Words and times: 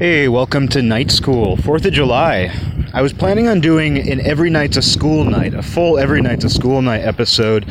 Hey, 0.00 0.28
welcome 0.28 0.66
to 0.68 0.80
night 0.80 1.10
school, 1.10 1.58
4th 1.58 1.84
of 1.84 1.92
July. 1.92 2.50
I 2.94 3.02
was 3.02 3.12
planning 3.12 3.48
on 3.48 3.60
doing 3.60 3.98
an 3.98 4.18
Every 4.22 4.48
Night's 4.48 4.78
a 4.78 4.82
School 4.82 5.26
Night, 5.26 5.52
a 5.52 5.60
full 5.60 5.98
Every 5.98 6.22
Night's 6.22 6.42
a 6.42 6.48
School 6.48 6.80
Night 6.80 7.02
episode 7.02 7.66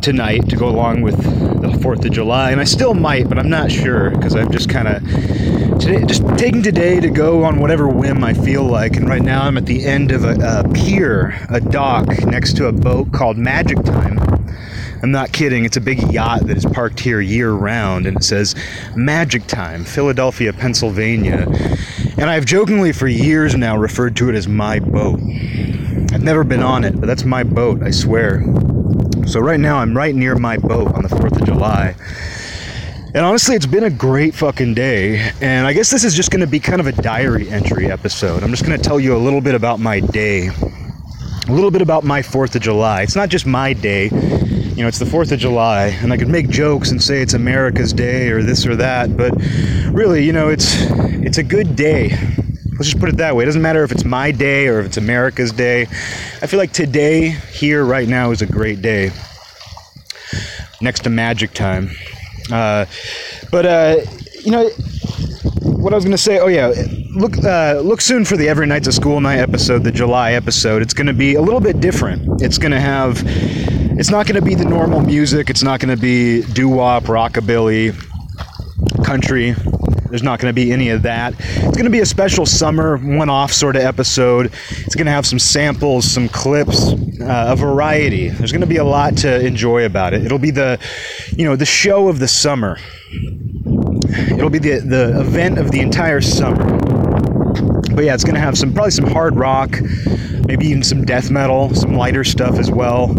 tonight 0.00 0.48
to 0.48 0.56
go 0.56 0.66
along 0.66 1.02
with 1.02 1.18
the 1.60 1.68
4th 1.68 2.06
of 2.06 2.10
July, 2.10 2.52
and 2.52 2.60
I 2.62 2.64
still 2.64 2.94
might, 2.94 3.28
but 3.28 3.38
I'm 3.38 3.50
not 3.50 3.70
sure 3.70 4.08
because 4.08 4.34
I'm 4.34 4.50
just 4.50 4.70
kind 4.70 4.88
of 4.88 5.06
just 6.08 6.26
taking 6.38 6.62
today 6.62 7.00
to 7.00 7.10
go 7.10 7.44
on 7.44 7.60
whatever 7.60 7.86
whim 7.86 8.24
I 8.24 8.32
feel 8.32 8.64
like. 8.64 8.96
And 8.96 9.06
right 9.06 9.20
now 9.20 9.42
I'm 9.42 9.58
at 9.58 9.66
the 9.66 9.84
end 9.84 10.10
of 10.10 10.24
a, 10.24 10.62
a 10.62 10.72
pier, 10.72 11.38
a 11.50 11.60
dock 11.60 12.08
next 12.24 12.56
to 12.56 12.68
a 12.68 12.72
boat 12.72 13.12
called 13.12 13.36
Magic 13.36 13.84
Time. 13.84 14.18
I'm 15.02 15.10
not 15.10 15.32
kidding. 15.32 15.64
It's 15.64 15.76
a 15.76 15.80
big 15.80 16.12
yacht 16.12 16.46
that 16.46 16.56
is 16.56 16.64
parked 16.64 17.00
here 17.00 17.20
year 17.20 17.52
round, 17.52 18.06
and 18.06 18.16
it 18.16 18.22
says 18.22 18.54
Magic 18.94 19.46
Time, 19.48 19.84
Philadelphia, 19.84 20.52
Pennsylvania. 20.52 21.48
And 22.18 22.30
I've 22.30 22.44
jokingly 22.44 22.92
for 22.92 23.08
years 23.08 23.56
now 23.56 23.76
referred 23.76 24.14
to 24.16 24.28
it 24.28 24.36
as 24.36 24.46
my 24.46 24.78
boat. 24.78 25.18
I've 26.12 26.22
never 26.22 26.44
been 26.44 26.62
on 26.62 26.84
it, 26.84 27.00
but 27.00 27.06
that's 27.06 27.24
my 27.24 27.42
boat, 27.42 27.82
I 27.82 27.90
swear. 27.90 28.44
So 29.26 29.40
right 29.40 29.58
now 29.58 29.78
I'm 29.78 29.96
right 29.96 30.14
near 30.14 30.36
my 30.36 30.56
boat 30.56 30.94
on 30.94 31.02
the 31.02 31.08
4th 31.08 31.40
of 31.40 31.46
July. 31.46 31.96
And 33.14 33.26
honestly, 33.26 33.56
it's 33.56 33.66
been 33.66 33.84
a 33.84 33.90
great 33.90 34.34
fucking 34.34 34.74
day. 34.74 35.32
And 35.40 35.66
I 35.66 35.72
guess 35.72 35.90
this 35.90 36.04
is 36.04 36.14
just 36.14 36.30
going 36.30 36.40
to 36.40 36.46
be 36.46 36.60
kind 36.60 36.80
of 36.80 36.86
a 36.86 36.92
diary 36.92 37.50
entry 37.50 37.90
episode. 37.90 38.42
I'm 38.44 38.50
just 38.50 38.64
going 38.64 38.78
to 38.78 38.82
tell 38.82 39.00
you 39.00 39.16
a 39.16 39.18
little 39.18 39.40
bit 39.40 39.54
about 39.54 39.80
my 39.80 39.98
day, 39.98 40.46
a 40.46 41.52
little 41.52 41.70
bit 41.72 41.82
about 41.82 42.04
my 42.04 42.22
4th 42.22 42.54
of 42.54 42.62
July. 42.62 43.02
It's 43.02 43.16
not 43.16 43.28
just 43.28 43.46
my 43.46 43.72
day, 43.72 44.08
you 44.74 44.82
know, 44.82 44.88
it's 44.88 44.98
the 44.98 45.04
4th 45.04 45.32
of 45.32 45.38
July, 45.38 45.86
and 46.02 46.12
I 46.12 46.16
could 46.16 46.28
make 46.28 46.48
jokes 46.48 46.90
and 46.90 47.02
say 47.02 47.20
it's 47.20 47.34
America's 47.34 47.92
day 47.92 48.28
or 48.28 48.42
this 48.42 48.66
or 48.66 48.76
that, 48.76 49.16
but 49.16 49.32
really, 49.92 50.24
you 50.24 50.32
know, 50.32 50.48
it's 50.48 50.76
it's 51.24 51.38
a 51.38 51.42
good 51.42 51.76
day. 51.76 52.10
Let's 52.72 52.90
just 52.90 52.98
put 52.98 53.10
it 53.10 53.18
that 53.18 53.36
way. 53.36 53.44
It 53.44 53.46
doesn't 53.46 53.62
matter 53.62 53.84
if 53.84 53.92
it's 53.92 54.04
my 54.04 54.32
day 54.32 54.66
or 54.66 54.80
if 54.80 54.86
it's 54.86 54.96
America's 54.96 55.52
day. 55.52 55.82
I 55.82 56.46
feel 56.46 56.58
like 56.58 56.72
today, 56.72 57.28
here, 57.28 57.84
right 57.84 58.08
now, 58.08 58.30
is 58.30 58.42
a 58.42 58.46
great 58.46 58.82
day. 58.82 59.10
Next 60.80 61.04
to 61.04 61.10
magic 61.10 61.52
time. 61.52 61.90
Uh, 62.50 62.86
but, 63.50 63.66
uh, 63.66 63.96
you 64.40 64.50
know, 64.50 64.68
what 65.62 65.92
I 65.92 65.96
was 65.96 66.04
going 66.04 66.16
to 66.16 66.18
say, 66.18 66.38
oh, 66.38 66.48
yeah, 66.48 66.72
look 67.14 67.36
uh, 67.44 67.80
look 67.84 68.00
soon 68.00 68.24
for 68.24 68.36
the 68.36 68.48
Every 68.48 68.66
Night's 68.66 68.88
a 68.88 68.92
School 68.92 69.20
Night 69.20 69.38
episode, 69.38 69.84
the 69.84 69.92
July 69.92 70.32
episode. 70.32 70.82
It's 70.82 70.94
going 70.94 71.06
to 71.06 71.12
be 71.12 71.34
a 71.34 71.42
little 71.42 71.60
bit 71.60 71.80
different. 71.80 72.42
It's 72.42 72.58
going 72.58 72.72
to 72.72 72.80
have, 72.80 73.22
it's 74.02 74.10
not 74.10 74.26
going 74.26 74.34
to 74.34 74.42
be 74.42 74.56
the 74.56 74.64
normal 74.64 75.00
music. 75.00 75.48
It's 75.48 75.62
not 75.62 75.78
going 75.78 75.96
to 75.96 76.02
be 76.02 76.42
doo 76.42 76.68
wop, 76.68 77.04
rockabilly, 77.04 77.94
country. 79.04 79.52
There's 80.10 80.24
not 80.24 80.40
going 80.40 80.52
to 80.52 80.52
be 80.52 80.72
any 80.72 80.88
of 80.88 81.02
that. 81.02 81.34
It's 81.38 81.76
going 81.76 81.84
to 81.84 81.90
be 81.90 82.00
a 82.00 82.06
special 82.06 82.44
summer 82.44 82.96
one-off 82.96 83.52
sort 83.52 83.76
of 83.76 83.82
episode. 83.82 84.46
It's 84.70 84.96
going 84.96 85.06
to 85.06 85.12
have 85.12 85.24
some 85.24 85.38
samples, 85.38 86.04
some 86.04 86.28
clips, 86.28 86.94
uh, 87.20 87.44
a 87.50 87.54
variety. 87.54 88.28
There's 88.30 88.50
going 88.50 88.62
to 88.62 88.66
be 88.66 88.78
a 88.78 88.84
lot 88.84 89.18
to 89.18 89.46
enjoy 89.46 89.86
about 89.86 90.14
it. 90.14 90.26
It'll 90.26 90.36
be 90.36 90.50
the, 90.50 90.80
you 91.36 91.44
know, 91.44 91.54
the 91.54 91.64
show 91.64 92.08
of 92.08 92.18
the 92.18 92.26
summer. 92.26 92.78
It'll 94.32 94.50
be 94.50 94.58
the 94.58 94.80
the 94.80 95.20
event 95.20 95.60
of 95.60 95.70
the 95.70 95.78
entire 95.78 96.20
summer. 96.20 96.76
But 97.94 98.02
yeah, 98.02 98.14
it's 98.14 98.24
going 98.24 98.34
to 98.34 98.40
have 98.40 98.58
some 98.58 98.74
probably 98.74 98.90
some 98.90 99.06
hard 99.06 99.36
rock, 99.36 99.80
maybe 100.48 100.66
even 100.66 100.82
some 100.82 101.04
death 101.04 101.30
metal, 101.30 101.72
some 101.72 101.94
lighter 101.94 102.24
stuff 102.24 102.58
as 102.58 102.68
well. 102.68 103.14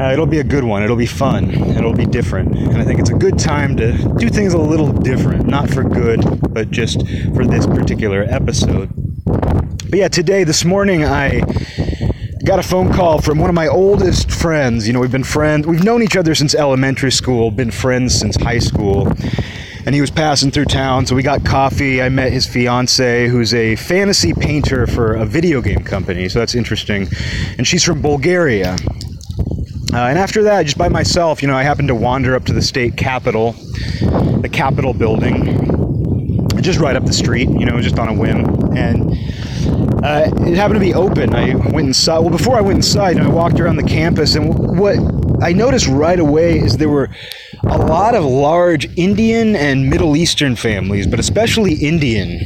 Uh, 0.00 0.12
it'll 0.14 0.24
be 0.24 0.38
a 0.38 0.44
good 0.44 0.64
one. 0.64 0.82
It'll 0.82 0.96
be 0.96 1.04
fun. 1.04 1.50
It'll 1.76 1.92
be 1.92 2.06
different. 2.06 2.56
And 2.56 2.78
I 2.78 2.84
think 2.84 3.00
it's 3.00 3.10
a 3.10 3.14
good 3.14 3.38
time 3.38 3.76
to 3.76 3.92
do 4.16 4.30
things 4.30 4.54
a 4.54 4.58
little 4.58 4.90
different, 4.90 5.46
not 5.46 5.68
for 5.68 5.84
good, 5.84 6.24
but 6.54 6.70
just 6.70 7.06
for 7.34 7.44
this 7.44 7.66
particular 7.66 8.22
episode. 8.22 8.88
But 9.26 9.98
yeah, 9.98 10.08
today, 10.08 10.42
this 10.44 10.64
morning, 10.64 11.04
I 11.04 11.40
got 12.46 12.58
a 12.58 12.62
phone 12.62 12.90
call 12.94 13.20
from 13.20 13.38
one 13.38 13.50
of 13.50 13.54
my 13.54 13.68
oldest 13.68 14.30
friends. 14.30 14.86
You 14.86 14.94
know, 14.94 15.00
we've 15.00 15.12
been 15.12 15.22
friends, 15.22 15.66
we've 15.66 15.84
known 15.84 16.02
each 16.02 16.16
other 16.16 16.34
since 16.34 16.54
elementary 16.54 17.12
school, 17.12 17.50
been 17.50 17.70
friends 17.70 18.14
since 18.14 18.36
high 18.36 18.60
school 18.60 19.12
and 19.84 19.94
he 19.94 20.00
was 20.00 20.10
passing 20.10 20.50
through 20.50 20.66
town. 20.66 21.04
So 21.06 21.14
we 21.14 21.22
got 21.22 21.44
coffee. 21.44 22.02
I 22.02 22.10
met 22.10 22.32
his 22.32 22.46
fiance, 22.46 23.28
who's 23.28 23.52
a 23.54 23.76
fantasy 23.76 24.32
painter 24.32 24.86
for 24.86 25.14
a 25.14 25.26
video 25.26 25.60
game 25.60 25.82
company. 25.84 26.28
So 26.28 26.38
that's 26.38 26.54
interesting. 26.54 27.08
And 27.56 27.66
she's 27.66 27.82
from 27.82 28.00
Bulgaria. 28.02 28.76
Uh, 29.92 30.06
and 30.06 30.18
after 30.18 30.44
that, 30.44 30.62
just 30.62 30.78
by 30.78 30.88
myself, 30.88 31.42
you 31.42 31.48
know, 31.48 31.56
I 31.56 31.64
happened 31.64 31.88
to 31.88 31.96
wander 31.96 32.36
up 32.36 32.44
to 32.44 32.52
the 32.52 32.62
state 32.62 32.96
capitol, 32.96 33.52
the 34.40 34.48
Capitol 34.50 34.94
building, 34.94 36.48
just 36.62 36.78
right 36.78 36.94
up 36.94 37.04
the 37.04 37.12
street, 37.12 37.48
you 37.48 37.66
know, 37.66 37.80
just 37.80 37.98
on 37.98 38.08
a 38.08 38.14
whim. 38.14 38.44
And 38.76 39.10
uh, 40.04 40.30
it 40.46 40.56
happened 40.56 40.76
to 40.76 40.80
be 40.80 40.94
open. 40.94 41.34
I 41.34 41.54
went 41.54 41.88
inside. 41.88 42.20
Well, 42.20 42.30
before 42.30 42.56
I 42.56 42.60
went 42.60 42.76
inside, 42.76 43.16
you 43.16 43.22
know, 43.22 43.30
I 43.30 43.32
walked 43.32 43.58
around 43.58 43.76
the 43.76 43.82
campus, 43.82 44.36
and 44.36 44.78
what 44.78 44.96
I 45.42 45.52
noticed 45.52 45.88
right 45.88 46.20
away 46.20 46.58
is 46.58 46.76
there 46.76 46.88
were 46.88 47.08
a 47.64 47.78
lot 47.78 48.14
of 48.14 48.24
large 48.24 48.86
Indian 48.96 49.56
and 49.56 49.90
Middle 49.90 50.16
Eastern 50.16 50.54
families, 50.54 51.06
but 51.06 51.18
especially 51.18 51.74
Indian, 51.74 52.38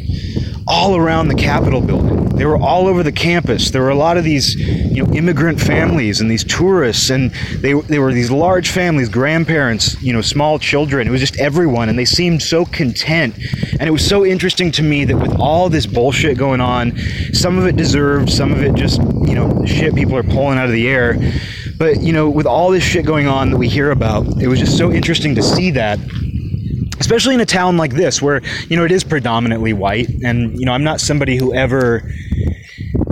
all 0.67 0.97
around 0.97 1.29
the 1.29 1.35
Capitol 1.35 1.81
building. 1.81 2.25
They 2.37 2.47
were 2.47 2.57
all 2.57 2.89
over 2.89 3.03
the 3.03 3.13
campus. 3.13 3.71
There 3.71 3.83
were 3.83 3.91
a 3.91 3.95
lot 3.95 4.17
of 4.17 4.25
these, 4.25 4.57
you 4.57 5.05
know, 5.05 5.13
immigrant 5.13 5.61
families 5.61 6.21
and 6.21 6.31
these 6.31 6.43
tourists, 6.43 7.11
and 7.11 7.31
they 7.59 7.75
they 7.75 7.99
were 7.99 8.13
these 8.13 8.31
large 8.31 8.71
families, 8.71 9.09
grandparents, 9.09 10.01
you 10.03 10.13
know, 10.13 10.21
small 10.21 10.59
children. 10.59 11.07
It 11.07 11.11
was 11.11 11.21
just 11.21 11.37
everyone, 11.39 11.89
and 11.89 11.99
they 11.99 12.05
seemed 12.05 12.43
so 12.43 12.65
content. 12.65 13.37
And 13.79 13.83
it 13.83 13.93
was 13.93 14.07
so 14.07 14.25
interesting 14.25 14.73
to 14.73 14.83
me 14.83 15.05
that 15.05 15.17
with 15.17 15.39
all 15.39 15.69
this 15.69 15.87
bullshit 15.87 16.37
going 16.37 16.61
on, 16.61 16.97
some 17.33 17.57
of 17.57 17.67
it 17.67 17.77
deserved, 17.77 18.31
some 18.31 18.53
of 18.53 18.63
it 18.63 18.75
just, 18.75 19.01
you 19.01 19.35
know, 19.35 19.65
shit 19.65 19.95
people 19.95 20.17
are 20.17 20.25
pulling 20.25 20.59
out 20.59 20.67
of 20.67 20.73
the 20.73 20.89
air 20.89 21.17
but, 21.77 22.01
you 22.01 22.13
know, 22.13 22.31
with 22.31 22.47
all 22.47 22.71
this 22.71 22.85
shit 22.85 23.05
going 23.05 23.27
on 23.27 23.51
that 23.51 23.57
we 23.57 23.69
hear 23.69 23.91
about, 23.91 24.41
it 24.41 24.47
was 24.47 24.61
just 24.61 24.79
so 24.79 24.93
interesting 24.93 25.35
to 25.35 25.43
see 25.43 25.73
that 25.73 25.99
especially 27.01 27.35
in 27.35 27.41
a 27.41 27.47
town 27.47 27.77
like 27.77 27.93
this 27.95 28.23
where 28.23 28.43
you 28.69 28.77
know 28.77 28.85
it 28.85 28.93
is 28.93 29.05
predominantly 29.05 29.73
white. 29.73 30.09
And 30.25 30.59
you 30.59 30.67
know 30.67 30.73
i'm 30.73 30.85
not 30.85 31.01
somebody 31.01 31.37
who 31.37 31.55
ever 31.55 32.03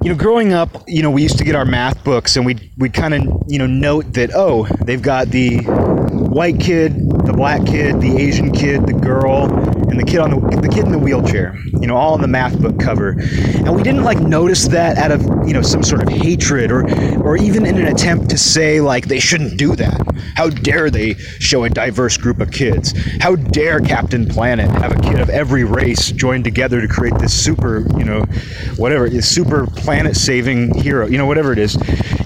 you 0.02 0.08
know 0.08 0.14
growing 0.16 0.52
up 0.52 0.82
you 0.88 1.02
know 1.02 1.10
we 1.10 1.22
used 1.22 1.38
to 1.38 1.44
get 1.44 1.54
our 1.54 1.64
math 1.64 2.02
books 2.04 2.36
and 2.36 2.44
we 2.44 2.72
we 2.76 2.88
kind 2.88 3.14
of 3.14 3.42
you 3.46 3.58
know 3.58 3.66
note 3.66 4.12
that 4.14 4.30
oh 4.34 4.66
they've 4.84 5.02
got 5.02 5.28
the 5.28 5.58
white 5.62 6.58
kid 6.58 6.92
the 7.26 7.32
black 7.32 7.64
kid 7.66 8.00
the 8.00 8.16
asian 8.16 8.50
kid 8.50 8.84
the 8.86 8.92
girl 8.92 9.48
and 9.92 10.00
the 10.00 10.10
kid 10.10 10.20
on 10.20 10.30
the 10.30 10.56
the 10.62 10.68
kid 10.68 10.84
in 10.84 10.92
the 10.92 10.98
wheelchair, 10.98 11.54
you 11.80 11.86
know, 11.86 11.96
all 11.96 12.14
in 12.14 12.22
the 12.22 12.28
math 12.28 12.58
book 12.60 12.80
cover. 12.80 13.10
And 13.10 13.76
we 13.76 13.82
didn't 13.82 14.04
like 14.04 14.20
notice 14.20 14.66
that 14.68 14.96
out 14.96 15.10
of, 15.10 15.20
you 15.46 15.52
know, 15.52 15.60
some 15.60 15.82
sort 15.82 16.02
of 16.02 16.08
hatred 16.08 16.72
or 16.72 16.82
or 17.20 17.36
even 17.36 17.66
in 17.66 17.76
an 17.76 17.86
attempt 17.86 18.30
to 18.30 18.38
say 18.38 18.80
like 18.80 19.08
they 19.08 19.20
shouldn't 19.20 19.58
do 19.58 19.76
that. 19.76 20.00
How 20.34 20.48
dare 20.48 20.88
they 20.88 21.14
show 21.14 21.64
a 21.64 21.70
diverse 21.70 22.16
group 22.16 22.40
of 22.40 22.50
kids? 22.50 22.94
How 23.20 23.36
dare 23.36 23.80
Captain 23.80 24.26
Planet 24.26 24.70
have 24.70 24.92
a 24.92 25.00
kid 25.00 25.20
of 25.20 25.28
every 25.28 25.64
race 25.64 26.10
joined 26.10 26.44
together 26.44 26.80
to 26.80 26.88
create 26.88 27.18
this 27.18 27.32
super, 27.32 27.80
you 27.98 28.04
know, 28.04 28.22
whatever, 28.76 29.10
this 29.10 29.28
super 29.28 29.66
planet 29.66 30.16
saving 30.16 30.74
hero, 30.74 31.06
you 31.06 31.18
know, 31.18 31.26
whatever 31.26 31.52
it 31.52 31.58
is. 31.58 31.74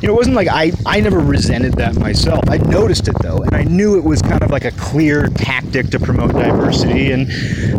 You 0.00 0.08
know, 0.08 0.14
it 0.14 0.16
wasn't 0.16 0.36
like 0.36 0.48
I 0.48 0.70
I 0.84 1.00
never 1.00 1.18
resented 1.18 1.74
that 1.74 1.96
myself. 1.96 2.44
I 2.48 2.58
noticed 2.58 3.08
it 3.08 3.16
though, 3.20 3.38
and 3.38 3.56
I 3.56 3.64
knew 3.64 3.98
it 3.98 4.04
was 4.04 4.22
kind 4.22 4.42
of 4.42 4.50
like 4.50 4.64
a 4.64 4.72
clear 4.72 5.26
tactic 5.28 5.88
to 5.90 5.98
promote 5.98 6.32
diversity 6.32 7.10
and 7.10 7.28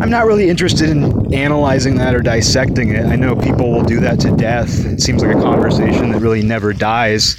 I'm 0.00 0.10
not 0.10 0.26
really 0.26 0.48
interested 0.48 0.90
in 0.90 1.34
analyzing 1.34 1.96
that 1.96 2.14
or 2.14 2.20
dissecting 2.20 2.90
it. 2.90 3.06
I 3.06 3.16
know 3.16 3.36
people 3.36 3.72
will 3.72 3.84
do 3.84 4.00
that 4.00 4.20
to 4.20 4.30
death. 4.36 4.84
It 4.86 5.00
seems 5.00 5.22
like 5.22 5.36
a 5.36 5.40
conversation 5.40 6.10
that 6.10 6.20
really 6.20 6.42
never 6.42 6.72
dies. 6.72 7.36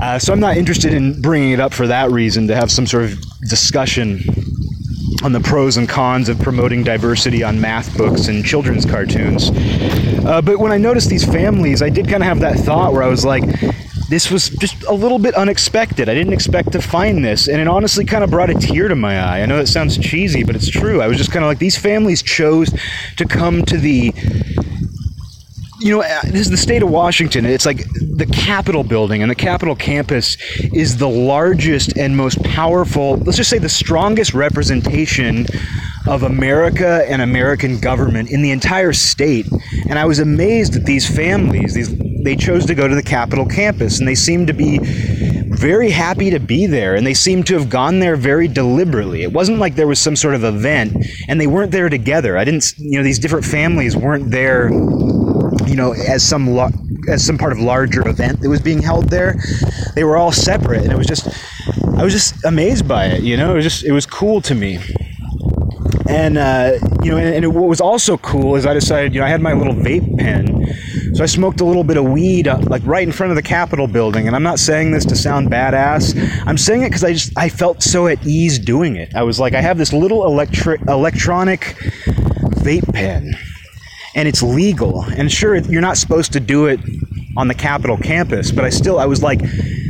Uh, 0.00 0.18
so 0.18 0.32
I'm 0.32 0.40
not 0.40 0.56
interested 0.56 0.94
in 0.94 1.20
bringing 1.20 1.52
it 1.52 1.60
up 1.60 1.72
for 1.72 1.86
that 1.86 2.10
reason 2.10 2.46
to 2.48 2.56
have 2.56 2.70
some 2.70 2.86
sort 2.86 3.04
of 3.04 3.18
discussion 3.48 4.20
on 5.24 5.32
the 5.32 5.40
pros 5.40 5.76
and 5.76 5.88
cons 5.88 6.28
of 6.28 6.38
promoting 6.38 6.84
diversity 6.84 7.42
on 7.42 7.60
math 7.60 7.96
books 7.96 8.28
and 8.28 8.44
children's 8.44 8.86
cartoons. 8.86 9.50
Uh, 10.24 10.40
but 10.44 10.58
when 10.58 10.70
I 10.70 10.78
noticed 10.78 11.08
these 11.08 11.24
families, 11.24 11.82
I 11.82 11.88
did 11.88 12.08
kind 12.08 12.22
of 12.22 12.28
have 12.28 12.40
that 12.40 12.56
thought 12.58 12.92
where 12.92 13.02
I 13.02 13.08
was 13.08 13.24
like, 13.24 13.42
this 14.08 14.30
was 14.30 14.48
just 14.48 14.82
a 14.84 14.92
little 14.92 15.18
bit 15.18 15.34
unexpected. 15.34 16.08
I 16.08 16.14
didn't 16.14 16.32
expect 16.32 16.72
to 16.72 16.80
find 16.80 17.24
this, 17.24 17.48
and 17.48 17.60
it 17.60 17.68
honestly 17.68 18.04
kind 18.04 18.24
of 18.24 18.30
brought 18.30 18.50
a 18.50 18.54
tear 18.54 18.88
to 18.88 18.96
my 18.96 19.20
eye. 19.20 19.42
I 19.42 19.46
know 19.46 19.58
that 19.58 19.68
sounds 19.68 19.98
cheesy, 19.98 20.44
but 20.44 20.56
it's 20.56 20.68
true. 20.68 21.02
I 21.02 21.08
was 21.08 21.18
just 21.18 21.30
kind 21.30 21.44
of 21.44 21.48
like, 21.48 21.58
these 21.58 21.76
families 21.76 22.22
chose 22.22 22.70
to 23.16 23.24
come 23.26 23.64
to 23.66 23.76
the 23.76 24.12
you 25.80 25.92
know, 25.92 26.02
uh, 26.02 26.22
this 26.24 26.40
is 26.40 26.50
the 26.50 26.56
state 26.56 26.82
of 26.82 26.90
Washington. 26.90 27.46
It's 27.46 27.64
like 27.64 27.84
the 27.94 28.26
Capitol 28.26 28.82
building 28.82 29.22
and 29.22 29.30
the 29.30 29.36
Capitol 29.36 29.76
campus 29.76 30.36
is 30.72 30.96
the 30.96 31.08
largest 31.08 31.96
and 31.96 32.16
most 32.16 32.42
powerful, 32.42 33.16
let's 33.18 33.36
just 33.36 33.50
say 33.50 33.58
the 33.58 33.68
strongest 33.68 34.34
representation 34.34 35.46
of 36.06 36.24
America 36.24 37.04
and 37.08 37.22
American 37.22 37.78
government 37.78 38.30
in 38.30 38.42
the 38.42 38.50
entire 38.50 38.92
state. 38.92 39.46
And 39.88 39.98
I 39.98 40.04
was 40.04 40.18
amazed 40.18 40.72
that 40.72 40.84
these 40.84 41.08
families, 41.08 41.74
these 41.74 41.90
they 42.22 42.36
chose 42.36 42.66
to 42.66 42.74
go 42.74 42.88
to 42.88 42.94
the 42.94 43.02
Capitol 43.02 43.46
campus 43.46 43.98
and 43.98 44.08
they 44.08 44.14
seemed 44.14 44.46
to 44.48 44.52
be 44.52 44.78
very 45.58 45.90
happy 45.90 46.30
to 46.30 46.38
be 46.38 46.66
there 46.66 46.94
and 46.94 47.06
they 47.06 47.14
seemed 47.14 47.46
to 47.48 47.54
have 47.54 47.68
gone 47.68 47.98
there 47.98 48.16
very 48.16 48.46
deliberately. 48.46 49.22
It 49.22 49.32
wasn't 49.32 49.58
like 49.58 49.74
there 49.74 49.88
was 49.88 50.00
some 50.00 50.14
sort 50.14 50.34
of 50.34 50.44
event 50.44 50.96
and 51.26 51.40
they 51.40 51.48
weren't 51.48 51.72
there 51.72 51.88
together. 51.88 52.38
I 52.38 52.44
didn't, 52.44 52.72
you 52.78 52.98
know, 52.98 53.02
these 53.02 53.18
different 53.18 53.44
families 53.44 53.96
weren't 53.96 54.30
there, 54.30 54.70
you 54.70 55.74
know, 55.74 55.94
as 55.94 56.22
some 56.22 56.50
lo- 56.50 56.70
as 57.08 57.24
some 57.24 57.38
part 57.38 57.52
of 57.52 57.58
larger 57.58 58.06
event 58.06 58.40
that 58.40 58.48
was 58.48 58.60
being 58.60 58.82
held 58.82 59.08
there. 59.08 59.40
They 59.94 60.04
were 60.04 60.16
all 60.16 60.30
separate 60.32 60.82
and 60.82 60.92
it 60.92 60.98
was 60.98 61.06
just 61.06 61.26
I 61.96 62.04
was 62.04 62.12
just 62.12 62.44
amazed 62.44 62.86
by 62.86 63.06
it, 63.06 63.22
you 63.22 63.36
know? 63.36 63.52
It 63.52 63.56
was 63.56 63.64
just 63.64 63.84
it 63.84 63.92
was 63.92 64.06
cool 64.06 64.40
to 64.42 64.54
me. 64.54 64.78
And 66.08 66.38
uh, 66.38 66.78
you 67.02 67.10
know, 67.10 67.18
and, 67.18 67.44
and, 67.44 67.54
what 67.54 67.68
was 67.68 67.80
also 67.80 68.16
cool 68.16 68.56
is 68.56 68.64
I 68.64 68.72
decided, 68.72 69.12
you 69.12 69.20
know, 69.20 69.26
I 69.26 69.28
had 69.28 69.42
my 69.42 69.52
little 69.52 69.74
vape 69.74 70.18
pen, 70.18 70.66
so 71.14 71.22
I 71.22 71.26
smoked 71.26 71.60
a 71.60 71.64
little 71.64 71.84
bit 71.84 71.96
of 71.96 72.04
weed, 72.04 72.48
uh, 72.48 72.58
like 72.68 72.82
right 72.84 73.06
in 73.06 73.12
front 73.12 73.30
of 73.30 73.36
the 73.36 73.42
Capitol 73.42 73.86
building. 73.86 74.26
And 74.26 74.36
I'm 74.36 74.42
not 74.42 74.58
saying 74.58 74.90
this 74.90 75.04
to 75.06 75.16
sound 75.16 75.48
badass. 75.50 76.16
I'm 76.46 76.58
saying 76.58 76.82
it 76.82 76.88
because 76.90 77.04
I 77.04 77.12
just 77.12 77.36
I 77.36 77.48
felt 77.48 77.82
so 77.82 78.06
at 78.06 78.24
ease 78.26 78.58
doing 78.58 78.96
it. 78.96 79.14
I 79.14 79.22
was 79.22 79.40
like, 79.40 79.54
I 79.54 79.60
have 79.60 79.78
this 79.78 79.92
little 79.92 80.26
electric 80.26 80.80
electronic 80.88 81.60
vape 82.60 82.92
pen, 82.92 83.34
and 84.14 84.28
it's 84.28 84.42
legal. 84.42 85.02
And 85.02 85.30
sure, 85.30 85.56
you're 85.56 85.80
not 85.80 85.96
supposed 85.96 86.32
to 86.32 86.40
do 86.40 86.66
it 86.66 86.80
on 87.36 87.48
the 87.48 87.54
Capitol 87.54 87.96
campus, 87.96 88.50
but 88.50 88.64
I 88.64 88.70
still 88.70 88.98
I 88.98 89.06
was 89.06 89.22
like 89.22 89.40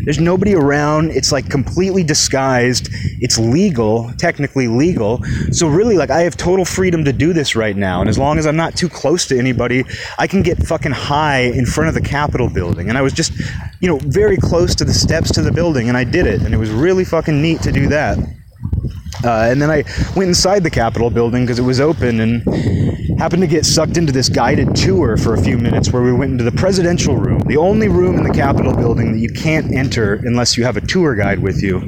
there's 0.09 0.19
nobody 0.19 0.55
around. 0.55 1.11
It's 1.11 1.33
like 1.33 1.51
completely 1.51 2.03
disguised. 2.03 2.89
It's 3.21 3.37
legal, 3.37 4.11
technically 4.17 4.67
legal. 4.67 5.23
So 5.53 5.69
really, 5.69 5.99
like 5.99 6.09
I 6.09 6.23
have 6.23 6.35
total 6.35 6.65
freedom 6.65 7.05
to 7.05 7.13
do 7.13 7.35
this 7.35 7.55
right 7.55 7.77
now. 7.77 8.01
And 8.01 8.09
as 8.09 8.17
long 8.17 8.39
as 8.39 8.47
I'm 8.47 8.57
not 8.57 8.75
too 8.75 8.89
close 8.89 9.27
to 9.27 9.39
anybody, 9.39 9.85
I 10.19 10.27
can 10.27 10.41
get 10.41 10.67
fucking 10.67 10.93
high 10.93 11.41
in 11.41 11.67
front 11.67 11.89
of 11.89 11.95
the 11.95 12.01
Capitol 12.01 12.49
building. 12.49 12.89
And 12.89 12.97
I 12.97 13.03
was 13.03 13.13
just, 13.13 13.39
you 13.81 13.89
know, 13.89 13.99
very 13.99 14.39
close 14.39 14.75
to 14.77 14.85
the 14.87 14.95
steps 14.95 15.31
to 15.33 15.43
the 15.43 15.53
building, 15.53 15.91
and 15.91 15.97
I 15.99 16.05
did 16.05 16.27
it. 16.27 16.41
And 16.41 16.55
it 16.55 16.59
was 16.59 16.71
really 16.71 17.05
fucking 17.05 17.43
neat 17.43 17.61
to 17.61 17.71
do 17.71 17.87
that. 17.89 18.17
Uh, 19.25 19.49
and 19.51 19.61
then 19.61 19.71
I 19.71 19.85
went 20.15 20.29
inside 20.29 20.63
the 20.63 20.71
Capitol 20.71 21.11
building 21.11 21.45
because 21.45 21.59
it 21.59 21.63
was 21.63 21.81
open 21.81 22.21
and 22.21 22.43
happened 23.19 23.43
to 23.43 23.49
get 23.49 23.67
sucked 23.67 23.97
into 23.97 24.13
this 24.13 24.29
guided 24.29 24.77
tour 24.77 25.17
for 25.17 25.35
a 25.35 25.43
few 25.43 25.59
minutes 25.59 25.91
where 25.91 26.03
we 26.03 26.13
went 26.13 26.33
into 26.33 26.45
the 26.45 26.53
presidential 26.53 27.17
room, 27.17 27.41
the 27.47 27.57
only 27.57 27.89
room 27.89 28.17
in 28.17 28.23
the 28.23 28.33
Capitol 28.33 28.75
building 28.75 29.13
that 29.13 29.19
you 29.19 29.29
can't 29.29 29.75
enter 29.75 30.15
unless 30.25 30.57
you 30.57 30.65
have 30.65 30.77
a 30.77 30.81
tour 30.81 31.17
guide 31.17 31.41
with 31.41 31.61
you. 31.61 31.79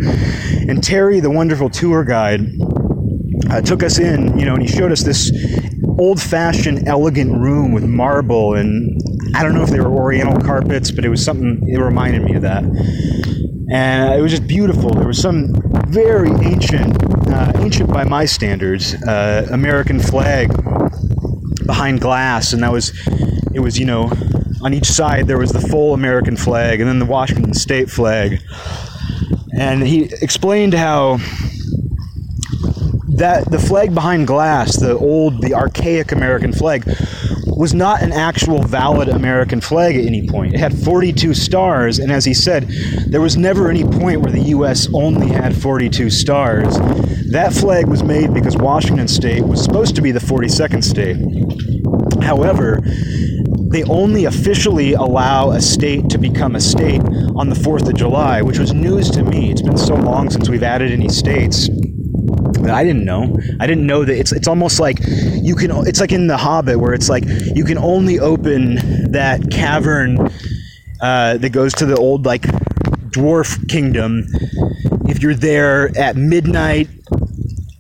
And 0.69 0.83
Terry, 0.83 1.21
the 1.21 1.31
wonderful 1.31 1.71
tour 1.71 2.05
guide, 2.05 2.41
uh, 3.49 3.61
took 3.61 3.85
us 3.85 3.99
in, 3.99 4.39
you 4.39 4.45
know, 4.45 4.55
and 4.55 4.63
he 4.63 4.69
showed 4.69 4.91
us 4.91 5.03
this 5.03 5.31
old 5.99 6.21
fashioned, 6.21 6.89
elegant 6.89 7.33
room 7.41 7.73
with 7.73 7.85
marble 7.85 8.55
and 8.55 9.01
I 9.35 9.43
don't 9.45 9.55
know 9.55 9.63
if 9.63 9.71
they 9.71 9.81
were 9.81 9.89
oriental 9.89 10.41
carpets, 10.41 10.91
but 10.91 11.05
it 11.05 11.09
was 11.09 11.25
something, 11.25 11.69
it 11.69 11.79
reminded 11.79 12.23
me 12.23 12.35
of 12.35 12.43
that. 12.43 12.65
And 13.73 14.15
it 14.15 14.21
was 14.21 14.33
just 14.33 14.47
beautiful. 14.49 14.91
There 14.91 15.07
was 15.07 15.21
some 15.21 15.55
very 15.87 16.31
ancient, 16.31 16.99
uh, 17.33 17.53
ancient 17.57 17.93
by 17.93 18.05
my 18.05 18.25
standards, 18.25 18.95
uh, 19.07 19.47
American 19.51 20.01
flag 20.01 20.49
behind 21.67 22.01
glass, 22.01 22.53
and 22.53 22.63
that 22.63 22.73
was, 22.73 22.93
it 23.55 23.61
was, 23.61 23.79
you 23.79 23.87
know, 23.87 24.11
on 24.63 24.75
each 24.75 24.87
side 24.87 25.27
there 25.27 25.39
was 25.39 25.53
the 25.53 25.61
full 25.61 25.95
American 25.95 26.37
flag 26.37 26.81
and 26.81 26.89
then 26.89 26.99
the 26.99 27.07
Washington 27.07 27.55
state 27.55 27.91
flag. 27.91 28.41
And 29.53 29.83
he 29.83 30.05
explained 30.21 30.75
how 30.75 31.19
that 33.09 33.51
the 33.51 33.59
flag 33.59 33.95
behind 33.95 34.27
glass, 34.27 34.77
the 34.77 34.97
old, 34.97 35.43
the 35.43 35.55
archaic 35.55 36.13
American 36.13 36.53
flag, 36.53 36.85
was 37.61 37.75
not 37.75 38.03
an 38.03 38.11
actual 38.11 38.63
valid 38.63 39.07
American 39.07 39.61
flag 39.61 39.95
at 39.95 40.07
any 40.07 40.27
point. 40.27 40.55
It 40.55 40.59
had 40.59 40.73
42 40.73 41.35
stars, 41.35 41.99
and 41.99 42.11
as 42.11 42.25
he 42.25 42.33
said, 42.33 42.67
there 43.07 43.21
was 43.21 43.37
never 43.37 43.69
any 43.69 43.85
point 43.85 44.23
where 44.23 44.33
the 44.33 44.45
U.S. 44.45 44.89
only 44.95 45.29
had 45.29 45.55
42 45.55 46.09
stars. 46.09 46.79
That 47.31 47.53
flag 47.53 47.87
was 47.87 48.03
made 48.03 48.33
because 48.33 48.57
Washington 48.57 49.09
state 49.09 49.45
was 49.45 49.63
supposed 49.63 49.95
to 49.97 50.01
be 50.01 50.11
the 50.11 50.21
42nd 50.21 50.83
state. 50.83 52.25
However, 52.25 52.81
they 53.71 53.83
only 53.85 54.25
officially 54.25 54.95
allow 54.95 55.51
a 55.51 55.61
state 55.61 56.09
to 56.09 56.17
become 56.17 56.57
a 56.57 56.63
state 56.63 57.03
on 57.37 57.51
the 57.51 57.57
4th 57.57 57.87
of 57.87 57.95
July, 57.95 58.41
which 58.41 58.59
was 58.59 58.73
news 58.73 59.11
to 59.11 59.23
me. 59.23 59.51
It's 59.51 59.61
been 59.61 59.77
so 59.77 59.97
long 59.97 60.31
since 60.31 60.49
we've 60.49 60.63
added 60.63 60.93
any 60.93 61.11
states. 61.11 61.69
I 62.69 62.85
didn't 62.85 63.05
know. 63.05 63.37
I 63.59 63.67
didn't 63.67 63.87
know 63.87 64.05
that 64.05 64.19
it's 64.19 64.33
it's 64.33 64.49
almost 64.49 64.81
like 64.81 64.99
you 65.43 65.57
can. 65.57 65.71
It's 65.87 66.01
like 66.01 66.13
in 66.13 66.27
the 66.27 66.37
Hobbit 66.37 66.79
where 66.79 66.93
it's 66.93 67.09
like 67.09 67.25
you 67.55 67.65
can 67.65 67.79
only 67.79 68.19
open 68.19 68.77
that 69.13 69.51
cavern 69.51 70.31
uh, 71.01 71.39
that 71.39 71.51
goes 71.51 71.73
to 71.75 71.87
the 71.87 71.97
old 71.97 72.27
like 72.27 72.43
dwarf 73.11 73.69
kingdom 73.69 74.25
if 75.09 75.23
you're 75.23 75.35
there 75.35 75.97
at 75.99 76.17
midnight 76.17 76.89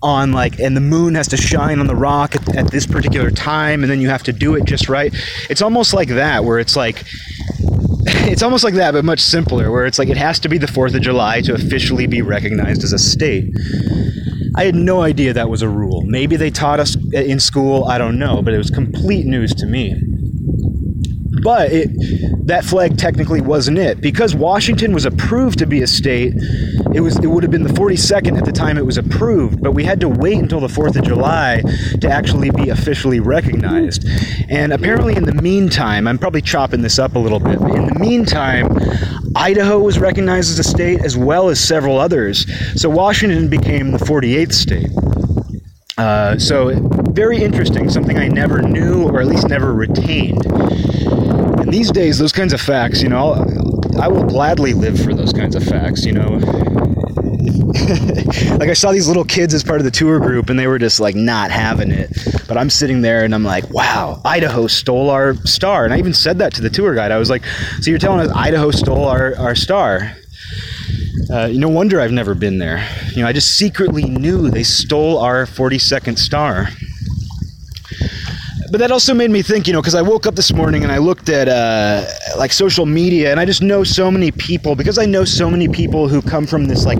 on 0.02 0.32
like 0.32 0.58
and 0.58 0.76
the 0.76 0.80
moon 0.80 1.14
has 1.14 1.28
to 1.28 1.36
shine 1.36 1.78
on 1.78 1.86
the 1.86 1.94
rock 1.94 2.34
at, 2.34 2.56
at, 2.56 2.70
this 2.70 2.86
particular 2.86 3.30
time 3.30 3.82
and 3.82 3.90
then 3.90 4.00
you 4.00 4.08
have 4.08 4.22
to 4.22 4.32
do 4.32 4.54
it 4.54 4.64
just 4.64 4.88
right 4.88 5.14
it's 5.50 5.60
almost 5.60 5.92
like 5.92 6.08
that 6.08 6.44
where 6.44 6.58
it's 6.58 6.74
like 6.74 7.04
it's 8.26 8.42
almost 8.42 8.64
like 8.64 8.74
that 8.74 8.92
but 8.92 9.04
much 9.04 9.20
simpler 9.20 9.70
where 9.70 9.84
it's 9.84 9.98
like 9.98 10.08
it 10.08 10.16
has 10.16 10.40
to 10.40 10.48
be 10.48 10.56
the 10.56 10.66
4th 10.66 10.94
of 10.94 11.02
july 11.02 11.42
to 11.42 11.52
officially 11.52 12.06
be 12.06 12.22
recognized 12.22 12.82
as 12.82 12.92
a 12.92 12.98
state 12.98 13.52
I 14.60 14.64
had 14.64 14.74
no 14.74 15.00
idea 15.00 15.32
that 15.32 15.48
was 15.48 15.62
a 15.62 15.70
rule. 15.70 16.02
Maybe 16.02 16.36
they 16.36 16.50
taught 16.50 16.80
us 16.80 16.94
in 17.14 17.40
school, 17.40 17.86
I 17.86 17.96
don't 17.96 18.18
know, 18.18 18.42
but 18.42 18.52
it 18.52 18.58
was 18.58 18.68
complete 18.68 19.24
news 19.24 19.54
to 19.54 19.64
me. 19.64 19.94
But 21.42 21.72
it, 21.72 21.88
that 22.46 22.66
flag 22.66 22.98
technically 22.98 23.40
wasn't 23.40 23.78
it 23.78 24.02
because 24.02 24.34
Washington 24.34 24.92
was 24.92 25.06
approved 25.06 25.60
to 25.60 25.66
be 25.66 25.80
a 25.80 25.86
state. 25.86 26.34
It 26.94 27.00
was 27.00 27.16
it 27.16 27.26
would 27.26 27.42
have 27.42 27.52
been 27.52 27.62
the 27.62 27.72
42nd 27.72 28.36
at 28.36 28.44
the 28.44 28.52
time 28.52 28.76
it 28.76 28.84
was 28.84 28.98
approved, 28.98 29.62
but 29.62 29.72
we 29.72 29.84
had 29.84 30.00
to 30.00 30.08
wait 30.08 30.38
until 30.38 30.60
the 30.60 30.66
4th 30.66 30.96
of 30.96 31.04
July 31.04 31.62
to 32.00 32.08
actually 32.08 32.50
be 32.50 32.70
officially 32.70 33.20
recognized. 33.20 34.06
And 34.48 34.72
apparently, 34.72 35.16
in 35.16 35.24
the 35.24 35.40
meantime, 35.40 36.08
I'm 36.08 36.18
probably 36.18 36.42
chopping 36.42 36.82
this 36.82 36.98
up 36.98 37.14
a 37.14 37.18
little 37.18 37.40
bit. 37.40 37.60
In 37.60 37.86
the 37.86 37.98
meantime, 37.98 38.76
Idaho 39.36 39.78
was 39.78 39.98
recognized 39.98 40.50
as 40.50 40.58
a 40.58 40.68
state 40.68 41.04
as 41.04 41.16
well 41.16 41.48
as 41.48 41.60
several 41.60 41.98
others. 41.98 42.46
So 42.80 42.90
Washington 42.90 43.48
became 43.48 43.92
the 43.92 43.98
48th 43.98 44.52
state. 44.52 44.90
Uh, 45.96 46.38
so 46.38 46.72
very 47.10 47.42
interesting, 47.42 47.90
something 47.90 48.18
I 48.18 48.28
never 48.28 48.62
knew 48.62 49.08
or 49.08 49.20
at 49.20 49.26
least 49.26 49.48
never 49.48 49.72
retained. 49.72 50.46
And 50.46 51.72
these 51.72 51.90
days, 51.92 52.18
those 52.18 52.32
kinds 52.32 52.52
of 52.52 52.60
facts, 52.60 53.02
you 53.02 53.08
know, 53.08 53.18
I'll, 53.18 54.00
I 54.00 54.08
will 54.08 54.24
gladly 54.24 54.72
live 54.72 54.98
for 54.98 55.14
those 55.14 55.32
kinds 55.32 55.54
of 55.54 55.62
facts, 55.62 56.06
you 56.06 56.12
know. 56.12 56.40
like 58.58 58.68
I 58.68 58.74
saw 58.74 58.92
these 58.92 59.08
little 59.08 59.24
kids 59.24 59.54
as 59.54 59.64
part 59.64 59.80
of 59.80 59.84
the 59.84 59.90
tour 59.90 60.18
group 60.18 60.50
and 60.50 60.58
they 60.58 60.66
were 60.66 60.78
just 60.78 61.00
like 61.00 61.14
not 61.14 61.50
having 61.50 61.90
it. 61.90 62.10
But 62.46 62.56
I'm 62.56 62.70
sitting 62.70 63.00
there 63.00 63.24
and 63.24 63.34
I'm 63.34 63.44
like, 63.44 63.70
wow, 63.70 64.20
Idaho 64.24 64.66
stole 64.66 65.10
our 65.10 65.34
star. 65.46 65.84
And 65.84 65.94
I 65.94 65.98
even 65.98 66.12
said 66.14 66.38
that 66.38 66.54
to 66.54 66.62
the 66.62 66.70
tour 66.70 66.94
guide. 66.94 67.12
I 67.12 67.18
was 67.18 67.30
like, 67.30 67.44
so 67.80 67.90
you're 67.90 67.98
telling 67.98 68.20
us 68.20 68.32
Idaho 68.34 68.70
stole 68.70 69.04
our, 69.04 69.36
our 69.36 69.54
star? 69.54 70.16
Uh, 71.32 71.48
no 71.52 71.68
wonder 71.68 72.00
I've 72.00 72.12
never 72.12 72.34
been 72.34 72.58
there. 72.58 72.86
You 73.14 73.22
know, 73.22 73.28
I 73.28 73.32
just 73.32 73.56
secretly 73.56 74.04
knew 74.04 74.50
they 74.50 74.64
stole 74.64 75.18
our 75.18 75.46
42nd 75.46 76.18
star 76.18 76.68
but 78.70 78.78
that 78.78 78.92
also 78.92 79.14
made 79.14 79.30
me 79.30 79.42
think, 79.42 79.66
you 79.66 79.72
know, 79.72 79.80
because 79.80 79.96
I 79.96 80.02
woke 80.02 80.26
up 80.26 80.36
this 80.36 80.52
morning 80.52 80.84
and 80.84 80.92
I 80.92 80.98
looked 80.98 81.28
at 81.28 81.48
uh, 81.48 82.04
like 82.36 82.52
social 82.52 82.86
media, 82.86 83.30
and 83.30 83.40
I 83.40 83.44
just 83.44 83.62
know 83.62 83.84
so 83.84 84.10
many 84.10 84.30
people 84.30 84.74
because 84.74 84.98
I 84.98 85.06
know 85.06 85.24
so 85.24 85.50
many 85.50 85.68
people 85.68 86.08
who 86.08 86.22
come 86.22 86.46
from 86.46 86.66
this 86.66 86.84
like 86.84 86.98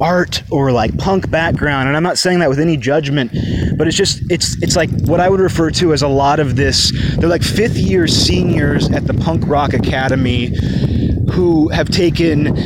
art 0.00 0.42
or 0.50 0.72
like 0.72 0.96
punk 0.98 1.30
background, 1.30 1.88
and 1.88 1.96
I'm 1.96 2.02
not 2.02 2.18
saying 2.18 2.40
that 2.40 2.48
with 2.48 2.58
any 2.58 2.76
judgment, 2.76 3.32
but 3.78 3.86
it's 3.86 3.96
just 3.96 4.22
it's 4.30 4.60
it's 4.62 4.76
like 4.76 4.90
what 5.02 5.20
I 5.20 5.28
would 5.28 5.40
refer 5.40 5.70
to 5.70 5.92
as 5.92 6.02
a 6.02 6.08
lot 6.08 6.40
of 6.40 6.56
this. 6.56 6.92
They're 7.16 7.28
like 7.28 7.42
fifth 7.42 7.76
year 7.76 8.06
seniors 8.06 8.90
at 8.90 9.06
the 9.06 9.14
punk 9.14 9.46
rock 9.46 9.72
academy 9.72 10.54
who 11.32 11.68
have 11.68 11.88
taken 11.88 12.56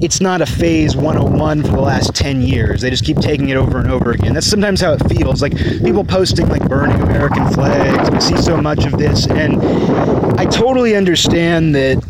it's 0.00 0.20
not 0.20 0.40
a 0.40 0.46
phase 0.46 0.96
101 0.96 1.62
for 1.62 1.68
the 1.68 1.80
last 1.80 2.14
10 2.14 2.42
years. 2.42 2.80
They 2.82 2.90
just 2.90 3.04
keep 3.04 3.18
taking 3.18 3.48
it 3.48 3.56
over 3.56 3.78
and 3.78 3.90
over 3.90 4.12
again. 4.12 4.32
That's 4.32 4.46
sometimes 4.46 4.80
how 4.80 4.92
it 4.92 5.08
feels. 5.08 5.42
Like 5.42 5.56
people 5.56 6.04
posting 6.04 6.48
like 6.48 6.66
burning 6.68 7.00
American 7.00 7.48
flags. 7.52 8.08
I 8.08 8.18
see 8.18 8.36
so 8.36 8.56
much 8.62 8.84
of 8.84 8.92
this. 8.92 9.26
And 9.26 9.60
I 10.38 10.44
totally 10.44 10.94
understand 10.94 11.74
that 11.74 12.00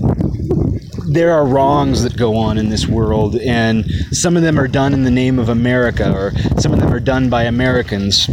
there 1.08 1.32
are 1.32 1.47
wrongs 1.47 2.02
that 2.02 2.14
go 2.14 2.37
on 2.37 2.58
in 2.58 2.68
this 2.68 2.87
world, 2.87 3.37
and 3.37 3.90
some 4.12 4.37
of 4.37 4.42
them 4.42 4.61
are 4.61 4.68
done 4.68 4.92
in 4.92 5.02
the 5.02 5.11
name 5.11 5.38
of 5.38 5.49
America, 5.49 6.12
or 6.12 6.32
some 6.61 6.75
of 6.75 6.78
them 6.78 6.92
are 6.92 7.00
done 7.00 7.30
by 7.30 7.44
Americans. 7.44 8.28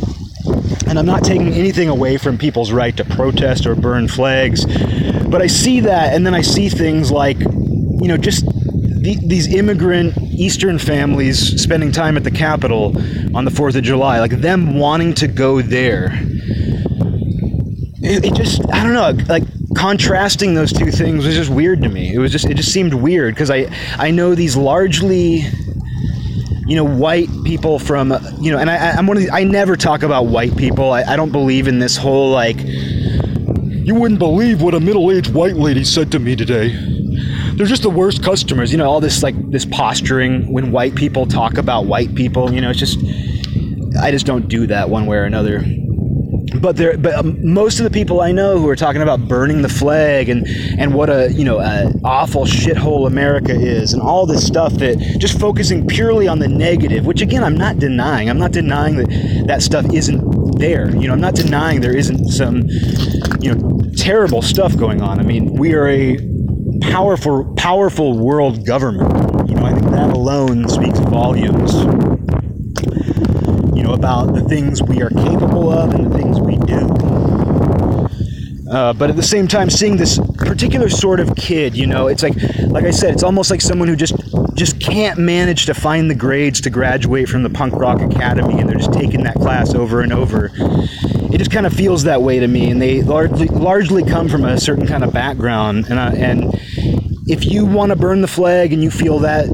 And 0.85 0.99
I'm 0.99 1.05
not 1.05 1.23
taking 1.23 1.53
anything 1.53 1.87
away 1.87 2.17
from 2.17 2.37
people's 2.37 2.73
right 2.73 2.95
to 2.97 3.05
protest 3.05 3.65
or 3.65 3.73
burn 3.73 4.09
flags, 4.09 4.65
but 5.29 5.41
I 5.41 5.47
see 5.47 5.79
that, 5.79 6.13
and 6.13 6.25
then 6.25 6.35
I 6.35 6.41
see 6.41 6.67
things 6.67 7.09
like, 7.09 7.39
you 7.39 8.09
know, 8.09 8.17
just 8.17 8.45
the, 8.45 9.17
these 9.25 9.47
immigrant 9.47 10.17
Eastern 10.17 10.77
families 10.77 11.61
spending 11.63 11.93
time 11.93 12.17
at 12.17 12.25
the 12.25 12.31
Capitol 12.31 12.87
on 13.33 13.45
the 13.45 13.51
4th 13.51 13.77
of 13.77 13.83
July, 13.83 14.19
like 14.19 14.41
them 14.41 14.77
wanting 14.77 15.13
to 15.13 15.29
go 15.29 15.61
there. 15.61 16.09
It, 18.01 18.25
it 18.25 18.33
just, 18.35 18.61
I 18.73 18.83
don't 18.83 18.93
know, 18.93 19.23
like 19.29 19.43
contrasting 19.75 20.55
those 20.55 20.73
two 20.73 20.91
things 20.91 21.25
was 21.25 21.35
just 21.35 21.51
weird 21.51 21.81
to 21.81 21.89
me. 21.89 22.13
It 22.13 22.19
was 22.19 22.31
just 22.31 22.45
it 22.45 22.55
just 22.55 22.71
seemed 22.71 22.93
weird 22.93 23.35
because 23.35 23.51
I 23.51 23.67
I 23.97 24.11
know 24.11 24.33
these 24.33 24.55
largely 24.55 25.43
you 26.65 26.75
know 26.75 26.83
white 26.83 27.29
people 27.43 27.77
from 27.77 28.13
you 28.39 28.51
know 28.51 28.57
and 28.57 28.69
I, 28.69 28.91
I'm 28.91 29.05
one 29.05 29.17
of 29.17 29.21
these 29.21 29.31
I 29.31 29.43
never 29.43 29.75
talk 29.75 30.03
about 30.03 30.27
white 30.27 30.55
people. 30.57 30.91
I, 30.91 31.03
I 31.03 31.15
don't 31.15 31.31
believe 31.31 31.67
in 31.67 31.79
this 31.79 31.97
whole 31.97 32.31
like 32.31 32.57
you 32.59 33.93
wouldn't 33.93 34.19
believe 34.19 34.63
what 34.63 34.73
a 34.73 34.79
middle-aged 34.79 35.31
white 35.31 35.55
lady 35.55 35.83
said 35.83 36.11
to 36.13 36.19
me 36.19 36.35
today. 36.35 36.69
They're 37.53 37.67
just 37.67 37.83
the 37.83 37.89
worst 37.89 38.23
customers. 38.23 38.71
You 38.71 38.77
know 38.77 38.89
all 38.89 38.99
this 38.99 39.21
like 39.21 39.35
this 39.51 39.65
posturing 39.65 40.51
when 40.51 40.71
white 40.71 40.95
people 40.95 41.25
talk 41.25 41.57
about 41.57 41.85
white 41.85 42.15
people. 42.15 42.51
You 42.51 42.61
know 42.61 42.69
it's 42.69 42.79
just 42.79 42.97
I 44.01 44.11
just 44.11 44.25
don't 44.25 44.47
do 44.47 44.67
that 44.67 44.89
one 44.89 45.05
way 45.05 45.17
or 45.17 45.23
another 45.25 45.63
but 46.59 46.75
there, 46.77 46.97
but 46.97 47.15
um, 47.15 47.53
most 47.53 47.79
of 47.79 47.83
the 47.83 47.89
people 47.89 48.21
I 48.21 48.31
know 48.31 48.59
who 48.59 48.67
are 48.69 48.75
talking 48.75 49.01
about 49.01 49.27
burning 49.27 49.61
the 49.61 49.69
flag 49.69 50.29
and 50.29 50.45
and 50.79 50.93
what 50.93 51.09
a 51.09 51.31
you 51.31 51.43
know 51.43 51.59
a 51.59 51.91
awful 52.03 52.45
shithole 52.45 53.07
America 53.07 53.53
is 53.53 53.93
and 53.93 54.01
all 54.01 54.25
this 54.25 54.45
stuff 54.45 54.73
that 54.75 54.97
just 55.19 55.39
focusing 55.39 55.87
purely 55.87 56.27
on 56.27 56.39
the 56.39 56.47
negative, 56.47 57.05
which 57.05 57.21
again 57.21 57.43
I'm 57.43 57.55
not 57.57 57.79
denying. 57.79 58.29
I'm 58.29 58.39
not 58.39 58.51
denying 58.51 58.97
that 58.97 59.43
that 59.47 59.61
stuff 59.61 59.85
isn't 59.93 60.59
there. 60.59 60.95
You 60.95 61.07
know, 61.07 61.13
I'm 61.13 61.21
not 61.21 61.35
denying 61.35 61.81
there 61.81 61.95
isn't 61.95 62.29
some 62.29 62.63
you 63.39 63.53
know 63.53 63.81
terrible 63.97 64.41
stuff 64.41 64.75
going 64.77 65.01
on. 65.01 65.19
I 65.19 65.23
mean, 65.23 65.53
we 65.53 65.73
are 65.73 65.87
a 65.87 66.17
powerful 66.81 67.53
powerful 67.55 68.17
world 68.17 68.65
government. 68.65 69.49
You 69.49 69.55
know, 69.55 69.65
I 69.65 69.73
think 69.73 69.91
that 69.91 70.11
alone 70.11 70.67
speaks 70.69 70.99
volumes 70.99 71.73
know, 73.85 73.93
about 73.93 74.33
the 74.33 74.41
things 74.43 74.81
we 74.81 75.01
are 75.01 75.09
capable 75.09 75.71
of 75.71 75.93
and 75.93 76.11
the 76.11 76.17
things 76.17 76.39
we 76.39 76.57
do. 76.57 77.05
Uh, 78.69 78.93
but 78.93 79.09
at 79.09 79.15
the 79.15 79.23
same 79.23 79.47
time, 79.47 79.69
seeing 79.69 79.95
this 79.95 80.19
particular 80.37 80.89
sort 80.89 81.19
of 81.19 81.35
kid, 81.35 81.77
you 81.77 81.85
know, 81.85 82.07
it's 82.07 82.23
like, 82.23 82.33
like 82.67 82.83
I 82.83 82.91
said, 82.91 83.13
it's 83.13 83.23
almost 83.23 83.51
like 83.51 83.61
someone 83.61 83.87
who 83.87 83.95
just 83.95 84.15
just 84.55 84.79
can't 84.79 85.19
manage 85.19 85.65
to 85.65 85.73
find 85.73 86.09
the 86.09 86.15
grades 86.15 86.61
to 86.61 86.69
graduate 86.69 87.27
from 87.27 87.43
the 87.43 87.49
punk 87.49 87.73
rock 87.73 88.01
academy, 88.01 88.59
and 88.59 88.67
they're 88.67 88.77
just 88.77 88.93
taking 88.93 89.23
that 89.23 89.35
class 89.35 89.75
over 89.75 90.01
and 90.01 90.11
over. 90.11 90.49
It 90.55 91.37
just 91.37 91.51
kind 91.51 91.65
of 91.65 91.73
feels 91.73 92.03
that 92.05 92.21
way 92.21 92.39
to 92.39 92.47
me, 92.47 92.71
and 92.71 92.81
they 92.81 93.01
largely 93.03 93.47
largely 93.47 94.03
come 94.03 94.29
from 94.29 94.45
a 94.45 94.59
certain 94.59 94.87
kind 94.87 95.03
of 95.03 95.13
background, 95.13 95.85
and 95.89 95.99
I, 95.99 96.13
and 96.13 96.53
if 97.27 97.45
you 97.45 97.65
want 97.65 97.91
to 97.91 97.95
burn 97.95 98.21
the 98.21 98.27
flag 98.27 98.71
and 98.73 98.83
you 98.83 98.89
feel 98.89 99.19
that 99.19 99.47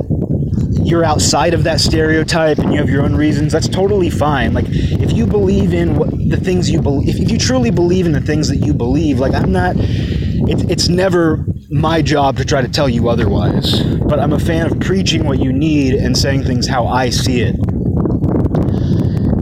you're 0.85 1.03
outside 1.03 1.53
of 1.53 1.63
that 1.63 1.79
stereotype 1.79 2.57
and 2.59 2.73
you 2.73 2.79
have 2.79 2.89
your 2.89 3.03
own 3.03 3.15
reasons, 3.15 3.51
that's 3.51 3.67
totally 3.67 4.09
fine. 4.09 4.53
Like, 4.53 4.65
if 4.67 5.11
you 5.11 5.25
believe 5.25 5.73
in 5.73 5.95
what 5.95 6.09
the 6.11 6.37
things 6.37 6.69
you 6.69 6.81
believe, 6.81 7.09
if, 7.09 7.31
you 7.31 7.37
truly 7.37 7.71
believe 7.71 8.05
in 8.05 8.11
the 8.11 8.21
things 8.21 8.47
that 8.49 8.57
you 8.57 8.73
believe, 8.73 9.19
like, 9.19 9.33
I'm 9.33 9.51
not, 9.51 9.75
it, 9.77 10.69
it's 10.69 10.87
never 10.89 11.45
my 11.69 12.01
job 12.01 12.37
to 12.37 12.45
try 12.45 12.61
to 12.61 12.67
tell 12.67 12.89
you 12.89 13.09
otherwise. 13.09 13.81
But 13.81 14.19
I'm 14.19 14.33
a 14.33 14.39
fan 14.39 14.71
of 14.71 14.79
preaching 14.79 15.23
what 15.25 15.39
you 15.39 15.53
need 15.53 15.93
and 15.93 16.17
saying 16.17 16.43
things 16.43 16.67
how 16.67 16.87
I 16.87 17.09
see 17.09 17.41
it. 17.41 17.55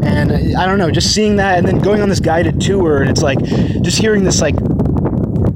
And 0.03 0.57
I 0.57 0.65
don't 0.65 0.77
know, 0.77 0.91
just 0.91 1.13
seeing 1.13 1.37
that 1.37 1.57
and 1.57 1.67
then 1.67 1.79
going 1.79 2.01
on 2.01 2.09
this 2.09 2.19
guided 2.19 2.61
tour, 2.61 3.01
and 3.01 3.09
it's 3.09 3.21
like, 3.21 3.39
just 3.81 3.97
hearing 3.97 4.23
this, 4.23 4.41
like, 4.41 4.55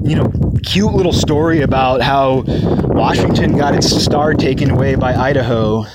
you 0.04 0.16
know, 0.16 0.32
cute 0.63 0.93
little 0.93 1.13
story 1.13 1.62
about 1.62 2.01
how 2.01 2.43
Washington 2.48 3.58
got 3.58 3.75
its 3.75 3.89
star 4.03 4.34
taken 4.34 4.72
away 4.72 4.96
by 4.96 5.13
Idaho 5.13 5.86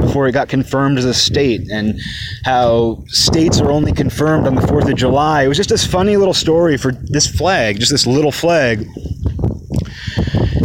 before 0.00 0.26
it 0.26 0.32
got 0.32 0.48
confirmed 0.48 0.98
as 0.98 1.04
a 1.04 1.14
state, 1.14 1.68
and 1.70 2.00
how 2.44 3.02
states 3.06 3.60
are 3.60 3.70
only 3.70 3.92
confirmed 3.92 4.46
on 4.46 4.54
the 4.54 4.60
4th 4.62 4.90
of 4.90 4.96
July. 4.96 5.42
It 5.42 5.48
was 5.48 5.56
just 5.56 5.70
this 5.70 5.86
funny 5.86 6.16
little 6.16 6.34
story 6.34 6.76
for 6.76 6.92
this 6.92 7.26
flag, 7.26 7.78
just 7.78 7.90
this 7.90 8.06
little 8.06 8.32
flag. 8.32 8.86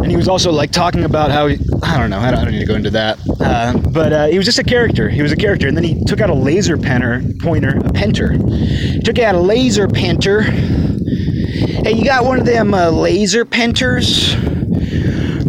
And 0.02 0.10
he 0.10 0.16
was 0.16 0.28
also 0.28 0.52
like 0.52 0.72
talking 0.72 1.04
about 1.04 1.32
how 1.32 1.48
he, 1.48 1.58
I 1.84 1.98
don't 1.98 2.10
know, 2.10 2.20
I 2.20 2.32
don't, 2.32 2.40
I 2.40 2.44
don't 2.46 2.54
need 2.54 2.60
to 2.60 2.66
go 2.66 2.76
into 2.76 2.92
that. 2.92 3.20
Uh, 3.40 3.78
but 3.90 4.14
uh, 4.14 4.28
he 4.28 4.38
was 4.38 4.46
just 4.46 4.60
a 4.60 4.64
character. 4.64 5.10
He 5.10 5.22
was 5.22 5.32
a 5.32 5.36
character, 5.36 5.68
and 5.68 5.76
then 5.76 5.84
he 5.84 6.04
took 6.06 6.22
out 6.22 6.30
a 6.30 6.34
laser 6.36 6.78
penner, 6.78 7.40
pointer, 7.42 7.78
a 7.78 7.92
penter. 7.94 8.32
He 8.32 9.02
took 9.02 9.20
out 9.20 9.36
a 9.36 9.40
laser 9.40 9.88
penter 9.88 10.44
Hey, 11.84 11.94
you 11.94 12.04
got 12.04 12.26
one 12.26 12.40
of 12.40 12.46
them 12.46 12.74
uh, 12.74 12.90
laser 12.90 13.46
penters? 13.46 14.34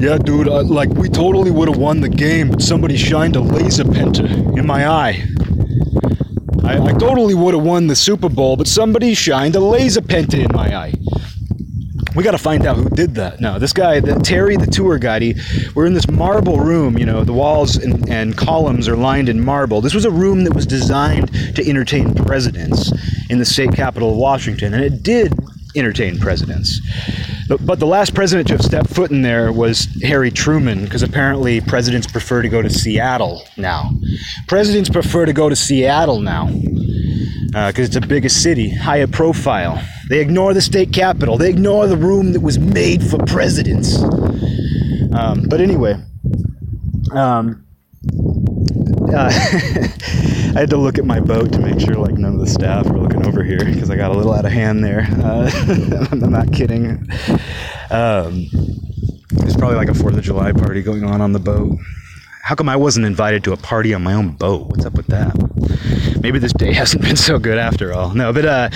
Yeah, 0.01 0.17
dude, 0.17 0.47
uh, 0.47 0.63
like 0.63 0.89
we 0.91 1.09
totally 1.09 1.51
would 1.51 1.69
have 1.69 1.77
won 1.77 2.01
the 2.01 2.09
game, 2.09 2.51
but 2.51 2.63
somebody 2.63 2.97
shined 2.97 3.35
a 3.35 3.41
laser 3.41 3.85
penter 3.85 4.27
in 4.57 4.65
my 4.65 4.87
eye. 4.87 5.25
I, 6.63 6.79
I 6.79 6.93
totally 6.93 7.35
would 7.35 7.55
have 7.55 7.65
won 7.65 7.89
the 7.89 7.97
Super 7.97 8.29
Bowl, 8.29 8.57
but 8.57 8.69
somebody 8.69 9.13
shined 9.13 9.57
a 9.57 9.61
laser 9.61 10.03
penter 10.03 10.39
in 10.39 10.53
my 10.53 10.75
eye. 10.75 10.95
We 12.15 12.23
got 12.23 12.33
to 12.33 12.39
find 12.39 12.65
out 12.65 12.77
who 12.77 12.89
did 12.89 13.15
that. 13.17 13.41
Now, 13.41 13.59
this 13.59 13.73
guy, 13.73 13.99
the, 14.01 14.15
Terry, 14.15 14.57
the 14.57 14.67
tour 14.67 14.99
guide, 14.99 15.23
he, 15.23 15.35
we're 15.75 15.87
in 15.87 15.95
this 15.95 16.09
marble 16.09 16.59
room. 16.59 16.97
You 16.97 17.07
know, 17.07 17.25
the 17.25 17.33
walls 17.33 17.77
and, 17.77 18.09
and 18.09 18.37
columns 18.37 18.89
are 18.89 18.97
lined 18.97 19.29
in 19.29 19.45
marble. 19.45 19.81
This 19.81 19.95
was 19.95 20.05
a 20.05 20.11
room 20.11 20.45
that 20.45 20.55
was 20.55 20.67
designed 20.67 21.33
to 21.57 21.69
entertain 21.69 22.15
presidents 22.15 22.93
in 23.31 23.39
the 23.39 23.45
state 23.45 23.73
capital 23.73 24.11
of 24.13 24.17
Washington, 24.17 24.75
and 24.75 24.83
it 24.83 25.03
did 25.03 25.40
entertain 25.77 26.19
presidents. 26.19 26.81
But 27.49 27.81
the 27.81 27.87
last 27.87 28.15
president 28.15 28.49
to 28.49 28.55
have 28.55 28.63
stepped 28.63 28.91
foot 28.91 29.11
in 29.11 29.23
there 29.23 29.53
was 29.53 29.87
Harry 30.03 30.31
Truman, 30.31 30.85
because 30.85 31.03
apparently 31.03 31.61
presidents 31.61 32.07
prefer 32.07 32.43
to 32.43 32.49
go 32.49 32.63
to 32.63 32.71
Seattle 32.71 33.43
now. 33.57 33.91
Presidents 34.47 34.89
prefer 34.89 35.27
to 35.27 35.33
go 35.33 35.49
to 35.49 35.57
Seattle 35.57 36.21
now, 36.21 36.47
because 36.47 37.79
uh, 37.79 37.83
it's 37.83 37.97
a 37.97 38.01
bigger 38.01 38.29
city, 38.29 38.71
higher 38.75 39.07
profile. 39.07 39.83
They 40.09 40.21
ignore 40.21 40.55
the 40.55 40.63
state 40.63 40.93
capitol, 40.93 41.39
they 41.39 41.51
ignore 41.51 41.87
the 41.87 41.97
room 41.97 42.33
that 42.33 42.41
was 42.41 42.59
made 42.59 43.03
for 43.03 43.19
presidents. 43.19 44.01
Um, 45.13 45.47
but 45.49 45.61
anyway, 45.61 45.97
um, 47.13 47.67
uh, 49.13 49.31
I 50.55 50.61
had 50.61 50.71
to 50.71 50.77
look 50.77 50.99
at 50.99 51.05
my 51.05 51.21
boat 51.21 51.53
to 51.53 51.61
make 51.61 51.79
sure 51.79 51.95
like 51.95 52.15
none 52.15 52.35
of 52.35 52.41
the 52.41 52.47
staff 52.49 52.85
were 52.89 52.99
looking 52.99 53.25
over 53.25 53.45
here 53.45 53.65
because 53.65 53.89
I 53.89 53.97
got 53.97 54.11
a 54.11 54.15
little 54.15 54.33
out 54.33 54.45
of 54.45 54.51
hand 54.51 54.83
there. 54.83 55.07
Uh, 55.23 55.49
I'm 56.11 56.19
not 56.19 56.53
kidding. 56.53 57.09
Um, 57.91 58.47
there's 59.31 59.57
probably 59.57 59.77
like 59.77 59.89
a 59.89 59.95
Fourth 59.95 60.17
of 60.17 60.23
July 60.23 60.51
party 60.51 60.83
going 60.83 61.05
on 61.05 61.21
on 61.21 61.33
the 61.33 61.39
boat. 61.39 61.79
How 62.43 62.57
come 62.57 62.69
I 62.69 62.75
wasn't 62.75 63.07
invited 63.07 63.45
to 63.45 63.53
a 63.53 63.57
party 63.57 63.95
on 63.95 64.03
my 64.03 64.13
own 64.13 64.31
boat? 64.33 64.67
What's 64.67 64.85
up 64.85 64.95
with 64.95 65.07
that? 65.07 66.21
Maybe 66.21 66.41
this 66.41 66.53
day 66.53 66.73
hasn't 66.73 67.03
been 67.03 67.17
so 67.17 67.39
good 67.39 67.57
after 67.59 67.95
all. 67.95 68.13
No, 68.13 68.33
but 68.33 68.45
uh, 68.45 68.71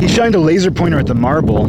he 0.00 0.08
shined 0.08 0.34
a 0.34 0.40
laser 0.40 0.70
pointer 0.70 0.98
at 0.98 1.06
the 1.06 1.14
marble. 1.14 1.68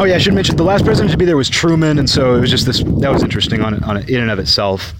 Oh 0.00 0.02
yeah, 0.02 0.16
I 0.16 0.18
should 0.18 0.34
mention 0.34 0.56
the 0.56 0.64
last 0.64 0.84
president 0.84 1.12
to 1.12 1.16
be 1.16 1.24
there 1.24 1.36
was 1.36 1.48
Truman, 1.48 2.00
and 2.00 2.10
so 2.10 2.34
it 2.34 2.40
was 2.40 2.50
just 2.50 2.66
this. 2.66 2.82
That 2.82 3.12
was 3.12 3.22
interesting 3.22 3.62
on 3.62 3.84
on 3.84 3.98
in 4.08 4.20
and 4.20 4.32
of 4.32 4.40
itself 4.40 4.94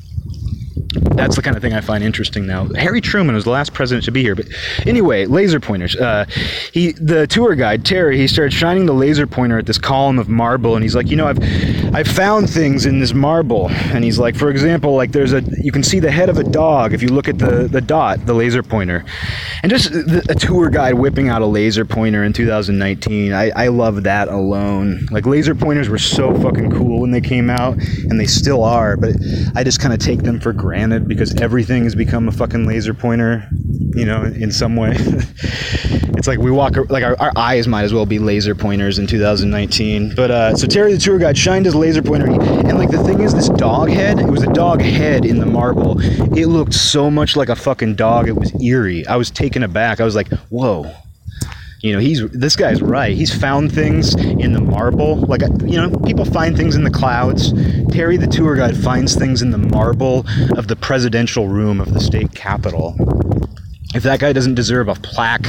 that's 0.95 1.37
the 1.37 1.43
kind 1.43 1.57
of 1.57 1.63
thing 1.63 1.73
I 1.73 1.81
find 1.81 2.05
interesting 2.05 2.47
now. 2.47 2.69
Harry 2.75 3.01
Truman 3.01 3.35
was 3.35 3.45
the 3.45 3.51
last 3.51 3.73
president 3.75 4.05
to 4.05 4.13
be 4.13 4.23
here, 4.23 4.35
but 4.35 4.47
anyway, 4.87 5.27
laser 5.27 5.61
pointers. 5.61 5.97
Uh, 5.97 6.27
he, 6.73 6.93
the 6.93 7.27
tour 7.27 7.55
guide 7.55 7.85
Terry, 7.85 8.19
he 8.19 8.27
started 8.27 8.53
shining 8.53 8.87
the 8.87 8.93
laser 8.93 9.27
pointer 9.27 9.59
at 9.59 9.67
this 9.67 9.79
column 9.79 10.19
of 10.19 10.29
marble, 10.29 10.75
and 10.75 10.83
he's 10.83 10.95
like, 10.95 11.09
you 11.09 11.17
know, 11.17 11.27
I've, 11.27 11.39
I've 11.95 12.09
found 12.09 12.49
things 12.49 12.87
in 12.87 13.01
this 13.01 13.13
marble, 13.13 13.69
and 13.71 14.05
he's 14.05 14.19
like, 14.19 14.37
for 14.37 14.51
example, 14.51 14.95
like 14.95 15.13
there's 15.13 15.33
a, 15.33 15.43
you 15.61 15.73
can 15.73 15.83
see 15.83 15.99
the 16.01 16.11
head 16.11 16.29
of 16.29 16.39
a 16.39 16.45
dog 16.45 16.93
if 16.93 17.03
you 17.03 17.09
look 17.09 17.29
at 17.29 17.39
the 17.39 17.69
the 17.69 17.81
dot, 17.81 18.25
the 18.27 18.35
laser 18.35 18.63
pointer, 18.63 19.05
and 19.63 19.71
just 19.71 19.93
the, 19.93 20.25
a 20.29 20.35
tour 20.35 20.71
guide 20.71 20.95
whipping 20.95 21.29
out 21.29 21.43
a 21.43 21.47
laser 21.47 21.85
pointer 21.85 22.25
in 22.25 22.33
2019. 22.33 23.33
I, 23.33 23.51
I 23.51 23.69
love 23.69 24.03
that 24.05 24.29
alone. 24.29 25.07
Like 25.11 25.27
laser 25.27 25.55
pointers 25.55 25.89
were 25.89 25.99
so 25.99 26.35
fucking 26.41 26.71
cool 26.71 27.01
when 27.01 27.11
they 27.11 27.21
came 27.21 27.51
out, 27.51 27.77
and 27.79 28.19
they 28.21 28.27
still 28.27 28.63
are, 28.63 28.97
but 28.97 29.15
I 29.55 29.65
just 29.65 29.81
kind 29.81 29.93
of 29.93 30.01
take 30.01 30.23
them 30.23 30.41
for 30.41 30.53
granted 30.53 30.84
because 31.07 31.35
everything 31.41 31.85
has 31.85 31.95
become 31.95 32.29
a 32.29 32.33
fucking 32.33 32.67
laser 32.67 32.95
pointer, 32.95 33.49
you 33.95 34.05
know, 34.05 34.23
in 34.23 34.51
some 34.51 34.77
way. 34.77 34.93
it's 34.97 36.27
like 36.27 36.39
we 36.39 36.51
walk, 36.51 36.77
like 36.91 37.05
our, 37.05 37.17
our, 37.21 37.33
eyes 37.37 37.69
might 37.69 37.83
as 37.83 37.93
well 37.93 38.07
be 38.07 38.19
laser 38.19 38.55
pointers 38.55 38.99
in 38.99 39.07
2019. 39.07 40.15
But 40.15 40.31
uh, 40.31 40.57
so 40.57 40.67
Terry 40.67 40.93
the 40.93 40.99
tour 40.99 41.19
guide 41.19 41.37
shined 41.37 41.67
his 41.67 41.75
laser 41.75 42.03
pointer, 42.03 42.27
and 42.27 42.79
like 42.79 42.91
the 42.91 43.03
thing 43.03 43.21
is, 43.21 43.35
this 43.35 43.49
dog 43.51 43.89
head, 43.89 44.19
it 44.19 44.27
was 44.27 44.43
a 44.43 44.53
dog 44.53 44.81
head 44.81 45.25
in 45.25 45.39
the 45.39 45.47
marble. 45.47 46.01
It 46.37 46.47
looked 46.47 46.75
so 46.75 47.11
much 47.11 47.37
like 47.37 47.49
a 47.49 47.57
fucking 47.57 47.97
dog, 47.97 48.29
it 48.29 48.37
was 48.37 48.53
eerie. 48.63 49.07
I 49.07 49.17
was 49.17 49.31
taken 49.31 49.63
aback. 49.63 50.01
I 50.01 50.05
was 50.05 50.15
like, 50.15 50.29
whoa, 50.51 50.93
you 51.85 51.93
know 51.93 51.99
he's 51.99 52.27
this 52.31 52.57
guy's 52.57 52.81
right. 52.81 53.15
He's 53.15 53.33
found 53.39 53.71
things 53.71 54.15
in 54.15 54.55
the 54.55 54.61
marble. 54.61 55.17
Like 55.17 55.43
you 55.43 55.77
know 55.77 55.91
people 56.07 56.25
find 56.25 56.57
things 56.57 56.77
in 56.77 56.83
the 56.83 56.91
clouds. 56.91 57.53
Terry 57.93 58.17
the 58.17 58.27
tour 58.27 58.57
guide 58.57 58.75
finds 58.75 59.15
things 59.15 59.43
in 59.43 59.51
the 59.51 59.59
marble 59.59 60.25
of 60.57 60.69
the 60.69 60.77
presidential 60.77 61.47
room 61.49 61.83
of 61.83 61.93
the 61.93 62.01
state 62.01 62.35
capitol. 62.35 62.97
If 63.95 64.03
that 64.05 64.19
guy 64.19 64.33
doesn't 64.33 64.55
deserve 64.55 64.89
a 64.89 64.95
plaque 64.95 65.47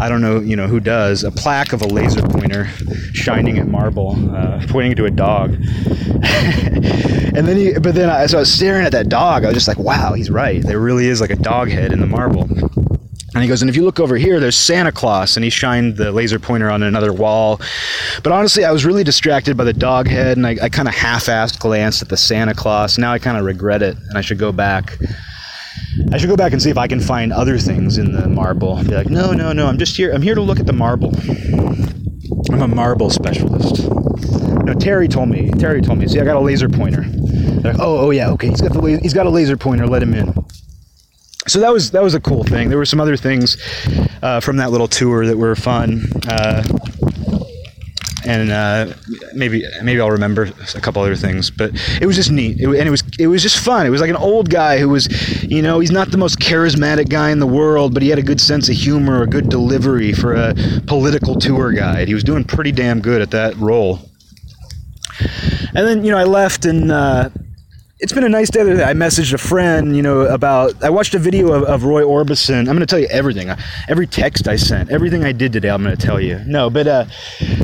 i 0.00 0.08
don't 0.08 0.22
know 0.22 0.40
you 0.40 0.56
know 0.56 0.66
who 0.66 0.80
does 0.80 1.22
a 1.22 1.30
plaque 1.30 1.74
of 1.74 1.82
a 1.82 1.86
laser 1.86 2.22
pointer 2.22 2.66
shining 3.12 3.58
at 3.58 3.68
marble 3.68 4.16
uh, 4.34 4.64
pointing 4.68 4.96
to 4.96 5.04
a 5.04 5.10
dog. 5.10 5.54
And 7.34 7.48
then 7.48 7.56
he 7.56 7.72
but 7.72 7.94
then 7.94 8.10
I, 8.10 8.26
so 8.26 8.36
i 8.36 8.40
was 8.40 8.52
staring 8.52 8.84
at 8.84 8.92
that 8.92 9.08
dog 9.08 9.44
i 9.44 9.46
was 9.46 9.54
just 9.54 9.66
like 9.68 9.78
wow 9.78 10.12
he's 10.12 10.30
right. 10.30 10.62
There 10.62 10.78
really 10.78 11.06
is 11.06 11.20
like 11.20 11.30
a 11.30 11.36
dog 11.36 11.68
head 11.68 11.90
in 11.90 12.00
the 12.00 12.06
marble 12.06 12.46
And 13.34 13.42
he 13.42 13.48
goes, 13.48 13.62
and 13.62 13.70
if 13.70 13.76
you 13.76 13.84
look 13.84 13.98
over 13.98 14.16
here, 14.16 14.40
there's 14.40 14.56
Santa 14.56 14.92
Claus. 14.92 15.36
And 15.36 15.44
he 15.44 15.50
shined 15.50 15.96
the 15.96 16.12
laser 16.12 16.38
pointer 16.38 16.70
on 16.70 16.82
another 16.82 17.12
wall. 17.12 17.60
But 18.22 18.32
honestly, 18.32 18.64
I 18.64 18.72
was 18.72 18.84
really 18.84 19.04
distracted 19.04 19.56
by 19.56 19.64
the 19.64 19.72
dog 19.72 20.06
head, 20.06 20.36
and 20.36 20.46
I, 20.46 20.56
I 20.62 20.68
kind 20.68 20.86
of 20.86 20.94
half 20.94 21.26
assed 21.26 21.58
glanced 21.58 22.02
at 22.02 22.08
the 22.10 22.16
Santa 22.16 22.54
Claus. 22.54 22.98
Now 22.98 23.12
I 23.12 23.18
kind 23.18 23.38
of 23.38 23.44
regret 23.44 23.82
it, 23.82 23.96
and 23.96 24.18
I 24.18 24.20
should 24.20 24.38
go 24.38 24.52
back. 24.52 24.98
I 26.12 26.18
should 26.18 26.28
go 26.28 26.36
back 26.36 26.52
and 26.52 26.62
see 26.62 26.68
if 26.68 26.76
I 26.76 26.86
can 26.86 27.00
find 27.00 27.32
other 27.32 27.58
things 27.58 27.96
in 27.96 28.12
the 28.12 28.28
marble. 28.28 28.82
Be 28.84 28.94
like, 28.94 29.08
no, 29.08 29.32
no, 29.32 29.52
no, 29.52 29.66
I'm 29.66 29.78
just 29.78 29.96
here. 29.96 30.12
I'm 30.12 30.22
here 30.22 30.34
to 30.34 30.42
look 30.42 30.60
at 30.60 30.66
the 30.66 30.72
marble. 30.74 31.14
I'm 32.52 32.60
a 32.60 32.68
marble 32.68 33.08
specialist. 33.08 33.88
No, 34.64 34.74
Terry 34.74 35.08
told 35.08 35.30
me. 35.30 35.50
Terry 35.52 35.80
told 35.80 35.98
me. 35.98 36.06
See, 36.06 36.20
I 36.20 36.24
got 36.24 36.36
a 36.36 36.40
laser 36.40 36.68
pointer. 36.68 37.04
Like, 37.62 37.78
oh, 37.78 38.06
oh 38.06 38.10
yeah, 38.10 38.30
okay. 38.32 38.48
He's 38.48 38.60
got 38.60 38.74
the 38.74 38.98
he's 39.00 39.14
got 39.14 39.24
a 39.24 39.30
laser 39.30 39.56
pointer. 39.56 39.86
Let 39.86 40.02
him 40.02 40.12
in 40.12 40.34
so 41.46 41.60
that 41.60 41.72
was 41.72 41.90
that 41.90 42.02
was 42.02 42.14
a 42.14 42.20
cool 42.20 42.44
thing. 42.44 42.68
There 42.68 42.78
were 42.78 42.86
some 42.86 43.00
other 43.00 43.16
things 43.16 43.56
uh, 44.22 44.40
from 44.40 44.56
that 44.58 44.70
little 44.70 44.88
tour 44.88 45.26
that 45.26 45.36
were 45.36 45.56
fun, 45.56 46.04
uh, 46.28 46.62
and 48.24 48.50
uh, 48.50 48.94
maybe 49.34 49.64
maybe 49.82 50.00
I'll 50.00 50.10
remember 50.10 50.50
a 50.74 50.80
couple 50.80 51.02
other 51.02 51.16
things. 51.16 51.50
But 51.50 51.72
it 52.00 52.06
was 52.06 52.16
just 52.16 52.30
neat, 52.30 52.60
it, 52.60 52.66
and 52.66 52.86
it 52.86 52.90
was 52.90 53.02
it 53.18 53.26
was 53.26 53.42
just 53.42 53.58
fun. 53.58 53.86
It 53.86 53.90
was 53.90 54.00
like 54.00 54.10
an 54.10 54.16
old 54.16 54.50
guy 54.50 54.78
who 54.78 54.88
was, 54.88 55.08
you 55.42 55.62
know, 55.62 55.80
he's 55.80 55.90
not 55.90 56.10
the 56.10 56.18
most 56.18 56.38
charismatic 56.38 57.08
guy 57.08 57.30
in 57.30 57.40
the 57.40 57.46
world, 57.46 57.92
but 57.92 58.02
he 58.02 58.08
had 58.08 58.18
a 58.18 58.22
good 58.22 58.40
sense 58.40 58.68
of 58.68 58.76
humor, 58.76 59.22
a 59.22 59.26
good 59.26 59.48
delivery 59.48 60.12
for 60.12 60.34
a 60.34 60.54
political 60.86 61.34
tour 61.34 61.72
guide. 61.72 62.06
He 62.06 62.14
was 62.14 62.24
doing 62.24 62.44
pretty 62.44 62.72
damn 62.72 63.00
good 63.00 63.20
at 63.20 63.32
that 63.32 63.56
role. 63.56 63.98
And 65.74 65.86
then 65.86 66.04
you 66.04 66.12
know 66.12 66.18
I 66.18 66.24
left 66.24 66.64
and 66.66 66.92
uh, 66.92 67.30
it's 68.02 68.12
been 68.12 68.24
a 68.24 68.28
nice 68.28 68.50
day. 68.50 68.62
I 68.62 68.94
messaged 68.94 69.32
a 69.32 69.38
friend, 69.38 69.94
you 69.94 70.02
know, 70.02 70.22
about. 70.22 70.82
I 70.82 70.90
watched 70.90 71.14
a 71.14 71.20
video 71.20 71.52
of, 71.52 71.62
of 71.62 71.84
Roy 71.84 72.02
Orbison. 72.02 72.58
I'm 72.58 72.64
going 72.66 72.80
to 72.80 72.86
tell 72.86 72.98
you 72.98 73.06
everything, 73.06 73.48
every 73.88 74.08
text 74.08 74.48
I 74.48 74.56
sent, 74.56 74.90
everything 74.90 75.22
I 75.22 75.30
did 75.30 75.52
today. 75.52 75.70
I'm 75.70 75.84
going 75.84 75.96
to 75.96 76.06
tell 76.06 76.20
you. 76.20 76.40
No, 76.44 76.68
but 76.68 76.88
uh, 76.88 77.04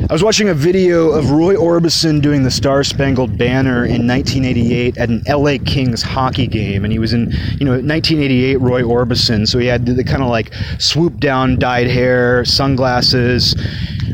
I 0.09 0.13
was 0.13 0.23
watching 0.23 0.47
a 0.47 0.53
video 0.53 1.09
of 1.09 1.29
Roy 1.29 1.55
Orbison 1.55 2.21
doing 2.21 2.43
the 2.43 2.51
Star 2.51 2.85
Spangled 2.85 3.37
Banner 3.37 3.83
in 3.83 4.07
1988 4.07 4.97
at 4.97 5.09
an 5.09 5.23
LA 5.27 5.57
Kings 5.65 6.01
hockey 6.01 6.47
game, 6.47 6.85
and 6.85 6.93
he 6.93 6.99
was 6.99 7.11
in, 7.11 7.31
you 7.59 7.65
know, 7.65 7.73
1988 7.73 8.61
Roy 8.61 8.81
Orbison. 8.81 9.45
So 9.45 9.59
he 9.59 9.67
had 9.67 9.85
the, 9.85 9.93
the 9.93 10.05
kind 10.05 10.23
of 10.23 10.29
like 10.29 10.53
swoop 10.77 11.17
down, 11.17 11.59
dyed 11.59 11.87
hair, 11.87 12.45
sunglasses, 12.45 13.55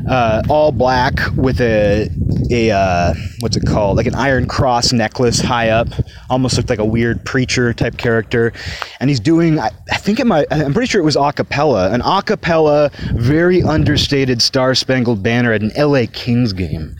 uh, 0.07 0.43
all 0.49 0.71
black 0.71 1.19
with 1.35 1.59
a 1.61 2.09
a 2.51 2.71
uh, 2.71 3.13
what's 3.39 3.57
it 3.57 3.65
called, 3.65 3.97
like 3.97 4.05
an 4.05 4.15
iron 4.15 4.47
cross 4.47 4.93
necklace 4.93 5.39
high 5.39 5.69
up 5.69 5.87
almost 6.29 6.57
looked 6.57 6.69
like 6.69 6.79
a 6.79 6.85
weird 6.85 7.23
preacher 7.25 7.73
type 7.73 7.97
character. 7.97 8.53
And 8.99 9.09
he's 9.09 9.19
doing, 9.19 9.59
I, 9.59 9.71
I 9.91 9.97
think 9.97 10.19
it 10.19 10.27
might, 10.27 10.47
I'm 10.51 10.73
pretty 10.73 10.87
sure 10.87 11.01
it 11.01 11.05
was 11.05 11.15
a 11.15 11.31
cappella, 11.33 11.91
an 11.91 12.01
a 12.01 12.21
cappella, 12.21 12.91
very 13.13 13.63
understated 13.63 14.41
Star 14.41 14.75
Spangled 14.75 15.23
Banner 15.23 15.53
at 15.53 15.61
an 15.61 15.71
LA 15.77 16.05
Kings 16.11 16.53
game. 16.53 16.95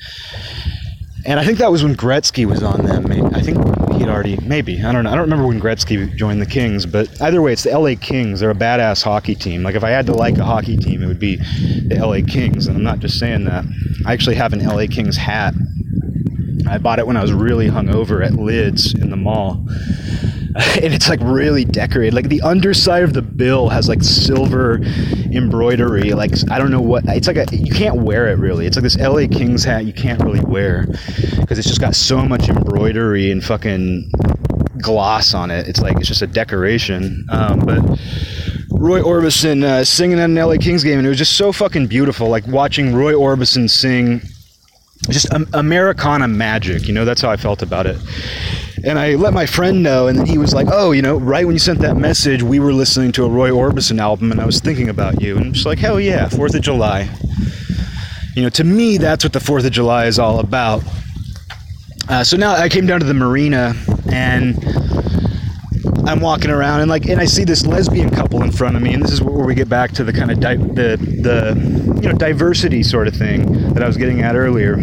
And 1.25 1.39
I 1.39 1.45
think 1.45 1.57
that 1.57 1.71
was 1.71 1.83
when 1.83 1.95
Gretzky 1.95 2.45
was 2.45 2.62
on 2.62 2.85
them. 2.85 3.05
I 3.33 3.41
think 3.41 3.57
he'd 3.98 4.08
already, 4.08 4.38
maybe, 4.38 4.82
I 4.84 4.92
don't 4.92 5.04
know. 5.04 5.12
I 5.12 5.16
don't 5.16 5.24
remember 5.24 5.48
when 5.48 5.60
Gretzky 5.60 6.16
joined 6.16 6.42
the 6.42 6.46
Kings, 6.46 6.86
but 6.86 7.22
either 7.22 7.42
way, 7.42 7.54
it's 7.54 7.64
the 7.64 7.78
LA 7.78 7.96
Kings. 8.00 8.40
They're 8.40 8.52
a 8.52 8.56
badass 8.56 9.04
hockey 9.04 9.36
team. 9.36 9.64
Like, 9.64 9.75
if 9.75 9.84
I 9.84 9.90
had 9.90 10.06
to 10.08 10.14
like 10.14 10.38
a 10.38 10.46
hockey 10.46 10.78
team, 10.78 11.02
it 11.04 11.08
would 11.08 11.20
be 11.20 11.38
the 11.38 11.98
LA 12.00 12.25
Kings. 12.25 12.68
And 12.68 12.78
I'm 12.78 12.84
not 12.84 13.00
just 13.00 13.20
saying 13.20 13.46
that. 13.46 13.66
I 14.06 14.14
actually 14.14 14.36
have 14.36 14.54
an 14.54 14.60
LA 14.60 14.86
Kings 14.88 15.18
hat 15.18 15.54
I 16.68 16.78
bought 16.80 17.00
it 17.00 17.06
when 17.06 17.16
I 17.16 17.22
was 17.22 17.32
really 17.32 17.68
hungover 17.70 18.25
at 18.25 18.34
Lids 18.34 18.94
in 18.96 19.10
the 19.10 19.16
mall. 19.16 19.64
And 20.86 20.94
it's 20.94 21.10
like 21.10 21.20
really 21.22 21.65
decorated. 21.65 22.13
Like 22.13 22.30
the 22.30 22.42
underside 22.44 23.01
of 23.01 23.13
the 23.13 23.24
bill 23.24 23.70
has 23.70 23.89
like 23.89 24.04
silver 24.04 24.80
embroidery. 25.32 26.12
Like 26.12 26.32
I 26.51 26.60
don't 26.60 26.70
know 26.70 26.80
what 26.80 27.04
it's 27.08 27.27
like. 27.27 27.38
A, 27.38 27.48
you 27.51 27.74
can't 27.74 28.04
wear 28.04 28.27
it 28.27 28.38
really. 28.38 28.68
It's 28.68 28.77
like 28.77 28.84
this 28.84 28.98
LA 28.98 29.27
Kings 29.27 29.63
hat 29.63 29.86
you 29.86 29.94
can't 29.94 30.22
really 30.22 30.42
wear 30.42 30.86
because 31.39 31.58
it's 31.58 31.68
just 31.68 31.82
got 31.82 31.96
so 31.96 32.22
much 32.22 32.48
embroidery 32.50 33.32
and 33.32 33.44
fucking 33.44 34.12
gloss 34.80 35.34
on 35.34 35.50
it. 35.50 35.68
It's 35.68 35.82
like 35.82 35.98
it's 35.98 36.08
just 36.08 36.22
a 36.22 36.27
decoration. 36.27 37.25
Um, 37.32 37.62
but 37.62 37.80
Roy 38.70 39.01
Orbison 39.01 39.63
uh, 39.63 39.84
singing 39.84 40.20
at 40.20 40.25
an 40.25 40.36
LA 40.36 40.58
Kings 40.58 40.84
game, 40.84 41.00
and 41.00 41.08
it 41.08 41.10
was 41.10 41.18
just 41.18 41.36
so 41.36 41.51
fucking 41.51 41.88
beautiful. 41.88 42.30
Like 42.30 42.46
watching 42.46 42.94
Roy 42.94 43.13
Orbison 43.13 43.68
sing 43.68 44.22
just 45.10 45.25
Americana 45.54 46.27
magic. 46.27 46.88
You 46.88 46.94
know, 46.94 47.05
that's 47.05 47.22
how 47.22 47.31
I 47.31 47.38
felt 47.38 47.64
about 47.64 47.88
it. 47.88 47.98
And 48.85 49.00
I 49.00 49.15
let 49.15 49.33
my 49.33 49.48
friend 49.48 49.81
know, 49.81 50.07
and 50.07 50.17
then 50.17 50.27
he 50.27 50.37
was 50.37 50.53
like, 50.53 50.67
"Oh, 50.71 50.91
you 50.91 51.01
know, 51.01 51.17
right 51.17 51.45
when 51.45 51.55
you 51.55 51.59
sent 51.59 51.79
that 51.79 51.98
message, 51.98 52.43
we 52.43 52.59
were 52.59 52.71
listening 52.71 53.11
to 53.13 53.25
a 53.25 53.29
Roy 53.29 53.50
Orbison 53.50 54.00
album, 54.00 54.31
and 54.31 54.39
I 54.39 54.45
was 54.45 54.59
thinking 54.59 54.89
about 54.89 55.21
you." 55.21 55.37
And 55.37 55.48
I'm 55.48 55.53
just 55.53 55.65
like, 55.65 55.79
"Hell 55.79 56.00
yeah, 56.00 56.29
Fourth 56.29 56.53
of 56.53 56.61
July." 56.61 57.09
You 58.35 58.43
know, 58.43 58.50
to 58.50 58.63
me, 58.63 58.98
that's 58.98 59.24
what 59.24 59.33
the 59.33 59.39
Fourth 59.39 59.65
of 59.65 59.71
July 59.71 60.05
is 60.05 60.19
all 60.19 60.39
about. 60.39 60.83
Uh, 62.07 62.24
so 62.24 62.37
now 62.37 62.53
I 62.53 62.69
came 62.69 62.85
down 62.85 63.00
to 63.00 63.05
the 63.05 63.15
marina, 63.15 63.74
and 64.11 64.63
I'm 66.07 66.19
walking 66.19 66.51
around 66.51 66.81
and 66.81 66.89
like 66.89 67.07
and 67.07 67.19
I 67.19 67.25
see 67.25 67.45
this 67.45 67.65
lesbian 67.65 68.11
couple 68.11 68.43
in 68.43 68.51
front 68.51 68.75
of 68.75 68.81
me 68.83 68.93
and 68.93 69.01
this 69.01 69.11
is 69.11 69.24
where 69.24 69.43
we 69.43 69.55
get 69.55 69.67
back 69.67 69.91
to 69.93 70.03
the 70.03 70.13
kind 70.13 70.29
of 70.29 70.39
di- 70.39 70.55
the 70.55 70.98
the 70.98 72.00
you 72.01 72.09
know 72.09 72.15
diversity 72.15 72.83
sort 72.83 73.07
of 73.07 73.15
thing 73.15 73.74
that 73.74 73.81
I 73.81 73.87
was 73.87 73.98
getting 73.98 74.21
at 74.21 74.35
earlier. 74.35 74.75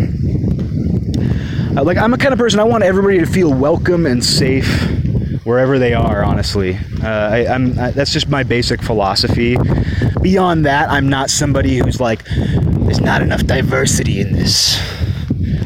Uh, 1.75 1.83
like 1.83 1.97
I'm 1.97 2.13
a 2.13 2.19
kind 2.19 2.33
of 2.33 2.39
person 2.39 2.61
I 2.61 2.65
want 2.65 2.85
everybody 2.85 3.19
to 3.19 3.27
feel 3.27 3.53
welcome 3.53 4.05
and 4.05 4.23
safe 4.23 4.67
wherever 5.45 5.79
they 5.79 5.95
are. 5.95 6.23
Honestly, 6.23 6.77
uh, 7.03 7.07
I, 7.09 7.39
am 7.47 7.75
that's 7.75 8.13
just 8.13 8.29
my 8.29 8.43
basic 8.43 8.83
philosophy. 8.83 9.57
Beyond 10.21 10.67
that, 10.67 10.91
I'm 10.91 11.09
not 11.09 11.31
somebody 11.31 11.79
who's 11.79 11.99
like, 12.01 12.25
there's 12.25 13.01
not 13.01 13.23
enough 13.23 13.45
diversity 13.47 14.21
in 14.21 14.33
this 14.33 14.79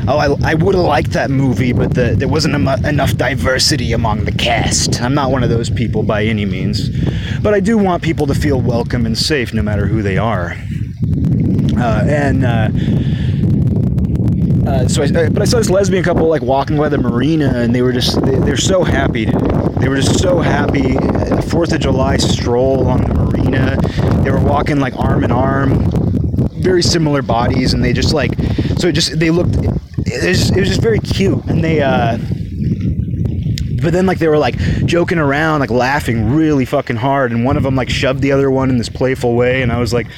oh, 0.09 0.19
I, 0.19 0.51
I 0.51 0.55
would 0.55 0.75
have 0.75 0.85
liked 0.85 1.13
that 1.13 1.31
movie, 1.31 1.73
but 1.73 1.95
the, 1.95 2.15
there 2.17 2.29
wasn't 2.29 2.55
em- 2.55 2.85
enough 2.85 3.17
diversity 3.17 3.93
among 3.93 4.25
the 4.25 4.33
cast. 4.33 5.01
I'm 5.01 5.15
not 5.15 5.31
one 5.31 5.43
of 5.43 5.51
those 5.51 5.71
people 5.71 6.03
by 6.03 6.25
any 6.25 6.45
means, 6.45 6.89
but 7.41 7.55
I 7.55 7.61
do 7.61 7.77
want 7.79 8.03
people 8.03 8.27
to 8.27 8.35
feel 8.35 8.61
welcome 8.61 9.07
and 9.07 9.17
safe 9.17 9.53
no 9.53 9.63
matter 9.63 9.87
who 9.87 10.03
they 10.03 10.19
are. 10.19 10.57
Uh, 11.79 12.05
and 12.07 12.45
uh, 12.45 12.69
uh, 14.67 14.89
so, 14.89 15.03
I, 15.03 15.29
but 15.29 15.43
I 15.43 15.45
saw 15.45 15.59
this 15.59 15.71
lesbian 15.71 16.03
couple 16.03 16.29
like 16.29 16.43
walking 16.43 16.77
by 16.77 16.89
the 16.89 16.99
marina, 16.99 17.53
and 17.55 17.75
they 17.75 17.83
were 17.83 17.93
just 17.93 18.21
they, 18.23 18.37
they're 18.37 18.57
so 18.57 18.83
happy. 18.83 19.27
They 19.27 19.89
were 19.89 19.97
just 19.97 20.19
so 20.21 20.41
happy. 20.41 20.97
Fourth 21.49 21.73
of 21.73 21.81
July 21.81 22.17
stroll 22.17 22.81
along 22.81 23.07
the 23.07 23.15
marina. 23.15 23.77
They 24.23 24.31
were 24.31 24.41
walking 24.41 24.81
like 24.81 24.97
arm 24.97 25.23
in 25.23 25.31
arm, 25.31 25.89
very 26.55 26.83
similar 26.83 27.23
bodies, 27.23 27.75
and 27.75 27.85
they 27.85 27.93
just 27.93 28.13
like 28.13 28.33
so 28.77 28.89
it 28.89 28.93
just 28.93 29.19
they 29.19 29.31
looked 29.31 29.57
it 30.07 30.29
was, 30.29 30.51
it 30.51 30.61
was 30.61 30.69
just 30.69 30.83
very 30.83 30.99
cute, 30.99 31.45
and 31.47 31.63
they. 31.63 31.83
Uh, 31.83 32.19
but 33.83 33.93
then 33.93 34.07
like 34.07 34.19
they 34.19 34.27
were 34.27 34.39
like 34.39 34.57
joking 34.85 35.19
around, 35.19 35.61
like 35.61 35.71
laughing 35.71 36.35
really 36.35 36.65
fucking 36.65 36.97
hard, 36.97 37.31
and 37.31 37.45
one 37.45 37.57
of 37.57 37.63
them 37.63 37.77
like 37.77 37.91
shoved 37.91 38.21
the 38.21 38.33
other 38.33 38.51
one 38.51 38.71
in 38.71 38.79
this 38.79 38.89
playful 38.89 39.37
way, 39.37 39.63
and 39.63 39.71
I 39.71 39.79
was 39.79 39.93
like, 39.93 40.09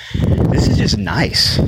this 0.51 0.69
is 0.69 0.79
just 0.79 0.97
nice. 0.97 1.59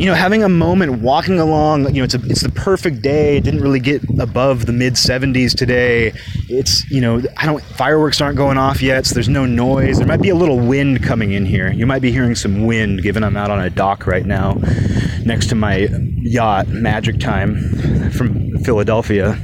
You 0.00 0.06
know, 0.06 0.14
having 0.14 0.42
a 0.42 0.48
moment 0.48 1.02
walking 1.02 1.38
along, 1.38 1.94
you 1.94 2.00
know, 2.00 2.04
it's 2.04 2.14
a, 2.14 2.20
it's 2.24 2.40
the 2.40 2.48
perfect 2.48 3.02
day. 3.02 3.36
It 3.36 3.44
didn't 3.44 3.60
really 3.60 3.80
get 3.80 4.02
above 4.18 4.64
the 4.64 4.72
mid 4.72 4.94
70s 4.94 5.54
today. 5.54 6.14
It's, 6.48 6.90
you 6.90 7.02
know, 7.02 7.20
I 7.36 7.44
don't 7.44 7.62
fireworks 7.62 8.18
aren't 8.22 8.38
going 8.38 8.56
off 8.56 8.80
yet, 8.80 9.04
so 9.04 9.12
there's 9.12 9.28
no 9.28 9.44
noise. 9.44 9.98
There 9.98 10.06
might 10.06 10.22
be 10.22 10.30
a 10.30 10.34
little 10.34 10.58
wind 10.58 11.02
coming 11.02 11.32
in 11.32 11.44
here. 11.44 11.70
You 11.70 11.84
might 11.84 12.00
be 12.00 12.10
hearing 12.10 12.34
some 12.34 12.64
wind 12.64 13.02
given 13.02 13.22
I'm 13.22 13.36
out 13.36 13.50
on 13.50 13.60
a 13.60 13.68
dock 13.68 14.06
right 14.06 14.24
now 14.24 14.54
next 15.26 15.50
to 15.50 15.54
my 15.54 15.88
yacht, 16.16 16.68
Magic 16.68 17.20
Time, 17.20 18.10
from 18.10 18.58
Philadelphia. 18.60 19.38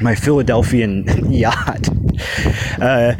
My 0.00 0.16
Philadelphian 0.16 1.04
yacht. 1.32 1.88
Uh, 2.80 3.14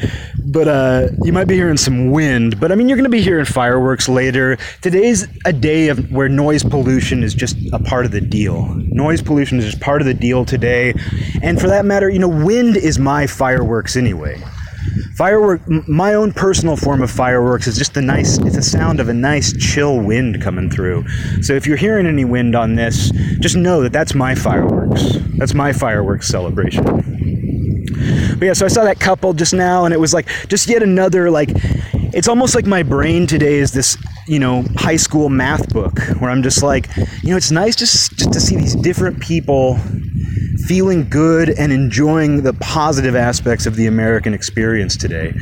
but 0.46 0.68
uh, 0.68 1.08
you 1.22 1.32
might 1.32 1.46
be 1.46 1.54
hearing 1.54 1.76
some 1.76 2.10
wind. 2.10 2.58
But 2.60 2.72
I 2.72 2.74
mean, 2.74 2.88
you're 2.88 2.96
going 2.96 3.10
to 3.10 3.10
be 3.10 3.22
hearing 3.22 3.44
fireworks 3.44 4.08
later. 4.08 4.56
Today's 4.80 5.26
a 5.44 5.52
day 5.52 5.88
of 5.88 6.10
where 6.10 6.28
noise 6.28 6.62
pollution 6.62 7.22
is 7.22 7.34
just 7.34 7.56
a 7.72 7.78
part 7.78 8.04
of 8.04 8.12
the 8.12 8.20
deal. 8.20 8.66
Noise 8.74 9.22
pollution 9.22 9.58
is 9.58 9.64
just 9.64 9.80
part 9.80 10.00
of 10.00 10.06
the 10.06 10.14
deal 10.14 10.44
today, 10.44 10.94
and 11.42 11.60
for 11.60 11.68
that 11.68 11.84
matter, 11.84 12.08
you 12.08 12.18
know, 12.18 12.28
wind 12.28 12.76
is 12.76 12.98
my 12.98 13.26
fireworks 13.26 13.96
anyway. 13.96 14.42
Firework, 15.14 15.68
my 15.88 16.14
own 16.14 16.32
personal 16.32 16.76
form 16.76 17.02
of 17.02 17.10
fireworks 17.10 17.66
is 17.66 17.76
just 17.76 17.94
the 17.94 18.02
nice, 18.02 18.38
it's 18.38 18.56
a 18.56 18.62
sound 18.62 18.98
of 18.98 19.08
a 19.08 19.14
nice 19.14 19.52
chill 19.56 20.00
wind 20.00 20.42
coming 20.42 20.70
through. 20.70 21.06
So 21.42 21.52
if 21.54 21.66
you're 21.66 21.76
hearing 21.76 22.06
any 22.06 22.24
wind 22.24 22.56
on 22.56 22.74
this, 22.74 23.10
just 23.38 23.56
know 23.56 23.82
that 23.82 23.92
that's 23.92 24.14
my 24.14 24.34
fireworks. 24.34 25.18
That's 25.36 25.54
my 25.54 25.72
fireworks 25.72 26.28
celebration. 26.28 27.11
But 28.38 28.46
yeah, 28.46 28.52
so 28.52 28.64
I 28.64 28.68
saw 28.68 28.84
that 28.84 29.00
couple 29.00 29.32
just 29.32 29.54
now, 29.54 29.84
and 29.84 29.94
it 29.94 30.00
was 30.00 30.12
like 30.14 30.28
just 30.48 30.68
yet 30.68 30.82
another 30.82 31.30
like. 31.30 31.50
It's 32.14 32.28
almost 32.28 32.54
like 32.54 32.66
my 32.66 32.82
brain 32.82 33.26
today 33.26 33.54
is 33.54 33.72
this, 33.72 33.96
you 34.26 34.38
know, 34.38 34.64
high 34.76 34.96
school 34.96 35.30
math 35.30 35.72
book 35.72 35.98
where 36.18 36.30
I'm 36.30 36.42
just 36.42 36.62
like, 36.62 36.94
you 37.22 37.30
know, 37.30 37.38
it's 37.38 37.50
nice 37.50 37.74
just 37.74 38.18
just 38.18 38.34
to 38.34 38.40
see 38.40 38.54
these 38.54 38.74
different 38.74 39.18
people 39.18 39.78
feeling 40.66 41.08
good 41.08 41.50
and 41.58 41.72
enjoying 41.72 42.42
the 42.42 42.52
positive 42.54 43.16
aspects 43.16 43.66
of 43.66 43.76
the 43.76 43.86
American 43.86 44.34
experience 44.34 44.96
today. 44.96 45.34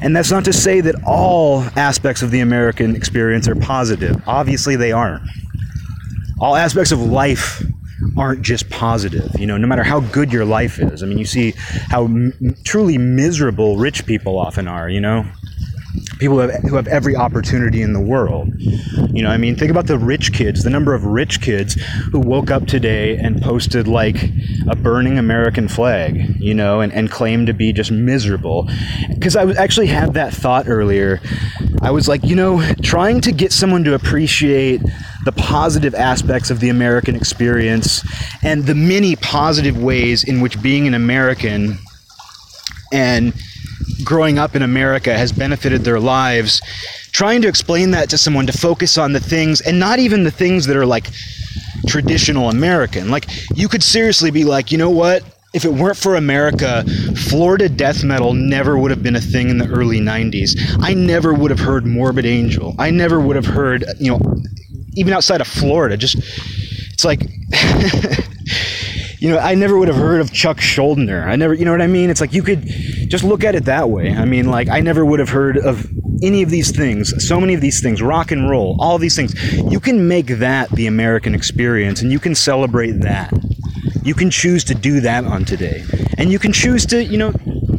And 0.00 0.14
that's 0.16 0.30
not 0.30 0.44
to 0.44 0.52
say 0.52 0.80
that 0.80 0.94
all 1.04 1.62
aspects 1.76 2.22
of 2.22 2.30
the 2.30 2.40
American 2.40 2.96
experience 2.96 3.48
are 3.48 3.56
positive. 3.56 4.22
Obviously, 4.26 4.76
they 4.76 4.92
aren't. 4.92 5.22
All 6.40 6.56
aspects 6.56 6.92
of 6.92 7.00
life 7.00 7.62
aren't 8.16 8.42
just 8.42 8.68
positive. 8.70 9.30
You 9.38 9.46
know, 9.46 9.56
no 9.56 9.66
matter 9.66 9.82
how 9.82 10.00
good 10.00 10.32
your 10.32 10.44
life 10.44 10.78
is. 10.78 11.02
I 11.02 11.06
mean, 11.06 11.18
you 11.18 11.24
see 11.24 11.54
how 11.88 12.04
m- 12.04 12.32
truly 12.64 12.98
miserable 12.98 13.76
rich 13.76 14.06
people 14.06 14.38
often 14.38 14.68
are, 14.68 14.88
you 14.88 15.00
know? 15.00 15.24
People 16.18 16.40
who 16.40 16.48
have, 16.48 16.62
who 16.62 16.76
have 16.76 16.86
every 16.86 17.16
opportunity 17.16 17.82
in 17.82 17.92
the 17.92 18.00
world. 18.00 18.52
You 18.58 19.22
know, 19.22 19.30
I 19.30 19.36
mean, 19.36 19.56
think 19.56 19.70
about 19.70 19.86
the 19.86 19.98
rich 19.98 20.32
kids, 20.32 20.64
the 20.64 20.70
number 20.70 20.94
of 20.94 21.04
rich 21.04 21.40
kids 21.40 21.74
who 22.12 22.20
woke 22.20 22.50
up 22.50 22.66
today 22.66 23.16
and 23.16 23.40
posted 23.40 23.88
like 23.88 24.30
a 24.68 24.76
burning 24.76 25.18
American 25.18 25.68
flag, 25.68 26.36
you 26.40 26.54
know, 26.54 26.80
and, 26.80 26.92
and 26.92 27.10
claimed 27.10 27.46
to 27.48 27.52
be 27.52 27.72
just 27.72 27.90
miserable. 27.90 28.68
Because 29.08 29.36
I 29.36 29.50
actually 29.52 29.88
had 29.88 30.14
that 30.14 30.32
thought 30.32 30.68
earlier. 30.68 31.20
I 31.82 31.90
was 31.90 32.08
like, 32.08 32.24
you 32.24 32.36
know, 32.36 32.62
trying 32.82 33.20
to 33.22 33.32
get 33.32 33.52
someone 33.52 33.84
to 33.84 33.94
appreciate 33.94 34.80
the 35.24 35.32
positive 35.32 35.94
aspects 35.94 36.50
of 36.50 36.60
the 36.60 36.68
American 36.68 37.16
experience 37.16 38.02
and 38.42 38.64
the 38.64 38.74
many 38.74 39.16
positive 39.16 39.82
ways 39.82 40.24
in 40.24 40.40
which 40.40 40.60
being 40.62 40.86
an 40.86 40.94
American 40.94 41.78
and 42.92 43.32
growing 44.04 44.38
up 44.38 44.54
in 44.54 44.62
America 44.62 45.16
has 45.16 45.32
benefited 45.32 45.82
their 45.82 46.00
lives, 46.00 46.60
trying 47.12 47.42
to 47.42 47.48
explain 47.48 47.90
that 47.92 48.10
to 48.10 48.18
someone 48.18 48.46
to 48.46 48.52
focus 48.52 48.98
on 48.98 49.12
the 49.12 49.20
things 49.20 49.60
and 49.60 49.78
not 49.78 49.98
even 49.98 50.24
the 50.24 50.30
things 50.30 50.66
that 50.66 50.76
are 50.76 50.86
like 50.86 51.08
traditional 51.86 52.50
American. 52.50 53.10
Like, 53.10 53.26
you 53.54 53.68
could 53.68 53.82
seriously 53.82 54.30
be 54.30 54.44
like, 54.44 54.72
you 54.72 54.78
know 54.78 54.90
what? 54.90 55.22
If 55.52 55.64
it 55.64 55.72
weren't 55.72 55.96
for 55.96 56.16
America, 56.16 56.84
Florida 57.28 57.68
death 57.68 58.02
metal 58.02 58.34
never 58.34 58.76
would 58.76 58.90
have 58.90 59.04
been 59.04 59.14
a 59.14 59.20
thing 59.20 59.50
in 59.50 59.58
the 59.58 59.68
early 59.68 60.00
90s. 60.00 60.56
I 60.80 60.94
never 60.94 61.32
would 61.32 61.52
have 61.52 61.60
heard 61.60 61.86
Morbid 61.86 62.26
Angel. 62.26 62.74
I 62.78 62.90
never 62.90 63.20
would 63.20 63.36
have 63.36 63.46
heard, 63.46 63.84
you 64.00 64.10
know, 64.10 64.20
even 64.94 65.12
outside 65.12 65.40
of 65.40 65.46
Florida, 65.46 65.96
just, 65.96 66.16
it's 66.92 67.04
like, 67.04 67.22
you 69.20 69.30
know, 69.30 69.38
I 69.38 69.54
never 69.54 69.78
would 69.78 69.86
have 69.88 69.96
heard 69.96 70.20
of 70.20 70.32
Chuck 70.32 70.58
Schuldiner. 70.58 71.24
I 71.24 71.36
never, 71.36 71.54
you 71.54 71.64
know 71.64 71.70
what 71.70 71.82
I 71.82 71.86
mean? 71.86 72.10
It's 72.10 72.20
like 72.20 72.32
you 72.32 72.42
could 72.42 72.68
just 73.14 73.22
look 73.22 73.44
at 73.44 73.54
it 73.54 73.66
that 73.66 73.90
way. 73.90 74.12
I 74.12 74.24
mean, 74.24 74.46
like, 74.46 74.68
I 74.68 74.80
never 74.80 75.04
would 75.04 75.20
have 75.20 75.28
heard 75.28 75.56
of 75.56 75.88
any 76.20 76.42
of 76.42 76.50
these 76.50 76.72
things, 76.72 77.24
so 77.24 77.40
many 77.40 77.54
of 77.54 77.60
these 77.60 77.80
things, 77.80 78.02
rock 78.02 78.32
and 78.32 78.50
roll, 78.50 78.76
all 78.80 78.98
these 78.98 79.14
things. 79.14 79.40
You 79.70 79.78
can 79.78 80.08
make 80.08 80.26
that 80.26 80.68
the 80.70 80.88
American 80.88 81.32
experience 81.32 82.02
and 82.02 82.10
you 82.10 82.18
can 82.18 82.34
celebrate 82.34 83.02
that. 83.02 83.32
You 84.02 84.14
can 84.14 84.32
choose 84.32 84.64
to 84.64 84.74
do 84.74 85.00
that 85.02 85.22
on 85.26 85.44
today. 85.44 85.84
And 86.18 86.32
you 86.32 86.40
can 86.40 86.52
choose 86.52 86.86
to, 86.86 87.04
you 87.04 87.16
know, 87.16 87.32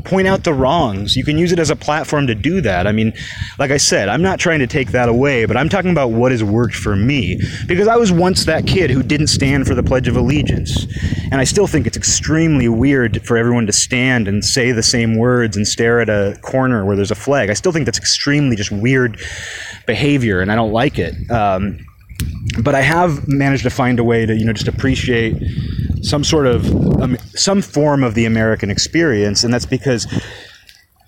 point 0.05 0.27
out 0.27 0.43
the 0.43 0.53
wrongs. 0.53 1.15
You 1.15 1.23
can 1.23 1.37
use 1.37 1.51
it 1.51 1.59
as 1.59 1.69
a 1.69 1.75
platform 1.75 2.27
to 2.27 2.35
do 2.35 2.61
that. 2.61 2.87
I 2.87 2.91
mean, 2.91 3.13
like 3.59 3.71
I 3.71 3.77
said, 3.77 4.07
I'm 4.07 4.21
not 4.21 4.39
trying 4.39 4.59
to 4.59 4.67
take 4.67 4.91
that 4.91 5.09
away, 5.09 5.45
but 5.45 5.57
I'm 5.57 5.67
talking 5.67 5.91
about 5.91 6.11
what 6.11 6.31
has 6.31 6.43
worked 6.43 6.75
for 6.75 6.95
me. 6.95 7.39
Because 7.67 7.87
I 7.87 7.95
was 7.95 8.11
once 8.11 8.45
that 8.45 8.67
kid 8.67 8.91
who 8.91 9.03
didn't 9.03 9.27
stand 9.27 9.67
for 9.67 9.75
the 9.75 9.83
Pledge 9.83 10.07
of 10.07 10.15
Allegiance. 10.15 10.85
And 11.31 11.35
I 11.35 11.43
still 11.43 11.67
think 11.67 11.87
it's 11.87 11.97
extremely 11.97 12.69
weird 12.69 13.25
for 13.25 13.35
everyone 13.35 13.65
to 13.65 13.73
stand 13.73 14.27
and 14.27 14.45
say 14.45 14.71
the 14.71 14.83
same 14.83 15.17
words 15.17 15.57
and 15.57 15.67
stare 15.67 15.99
at 15.99 16.09
a 16.09 16.37
corner 16.41 16.85
where 16.85 16.95
there's 16.95 17.11
a 17.11 17.15
flag. 17.15 17.49
I 17.49 17.53
still 17.53 17.71
think 17.71 17.85
that's 17.85 17.97
extremely 17.97 18.55
just 18.55 18.71
weird 18.71 19.19
behavior, 19.85 20.41
and 20.41 20.51
I 20.51 20.55
don't 20.55 20.71
like 20.71 20.99
it. 20.99 21.13
Um, 21.31 21.79
but 22.61 22.75
I 22.75 22.81
have 22.81 23.27
managed 23.27 23.63
to 23.63 23.69
find 23.69 23.99
a 23.99 24.03
way 24.03 24.25
to, 24.25 24.35
you 24.35 24.45
know, 24.45 24.53
just 24.53 24.67
appreciate 24.67 25.35
some 26.05 26.23
sort 26.23 26.47
of 26.47 26.65
um, 27.01 27.17
some 27.33 27.61
form 27.61 28.03
of 28.03 28.13
the 28.13 28.25
American 28.25 28.69
experience, 28.69 29.43
and 29.43 29.53
that's 29.53 29.65
because 29.65 30.07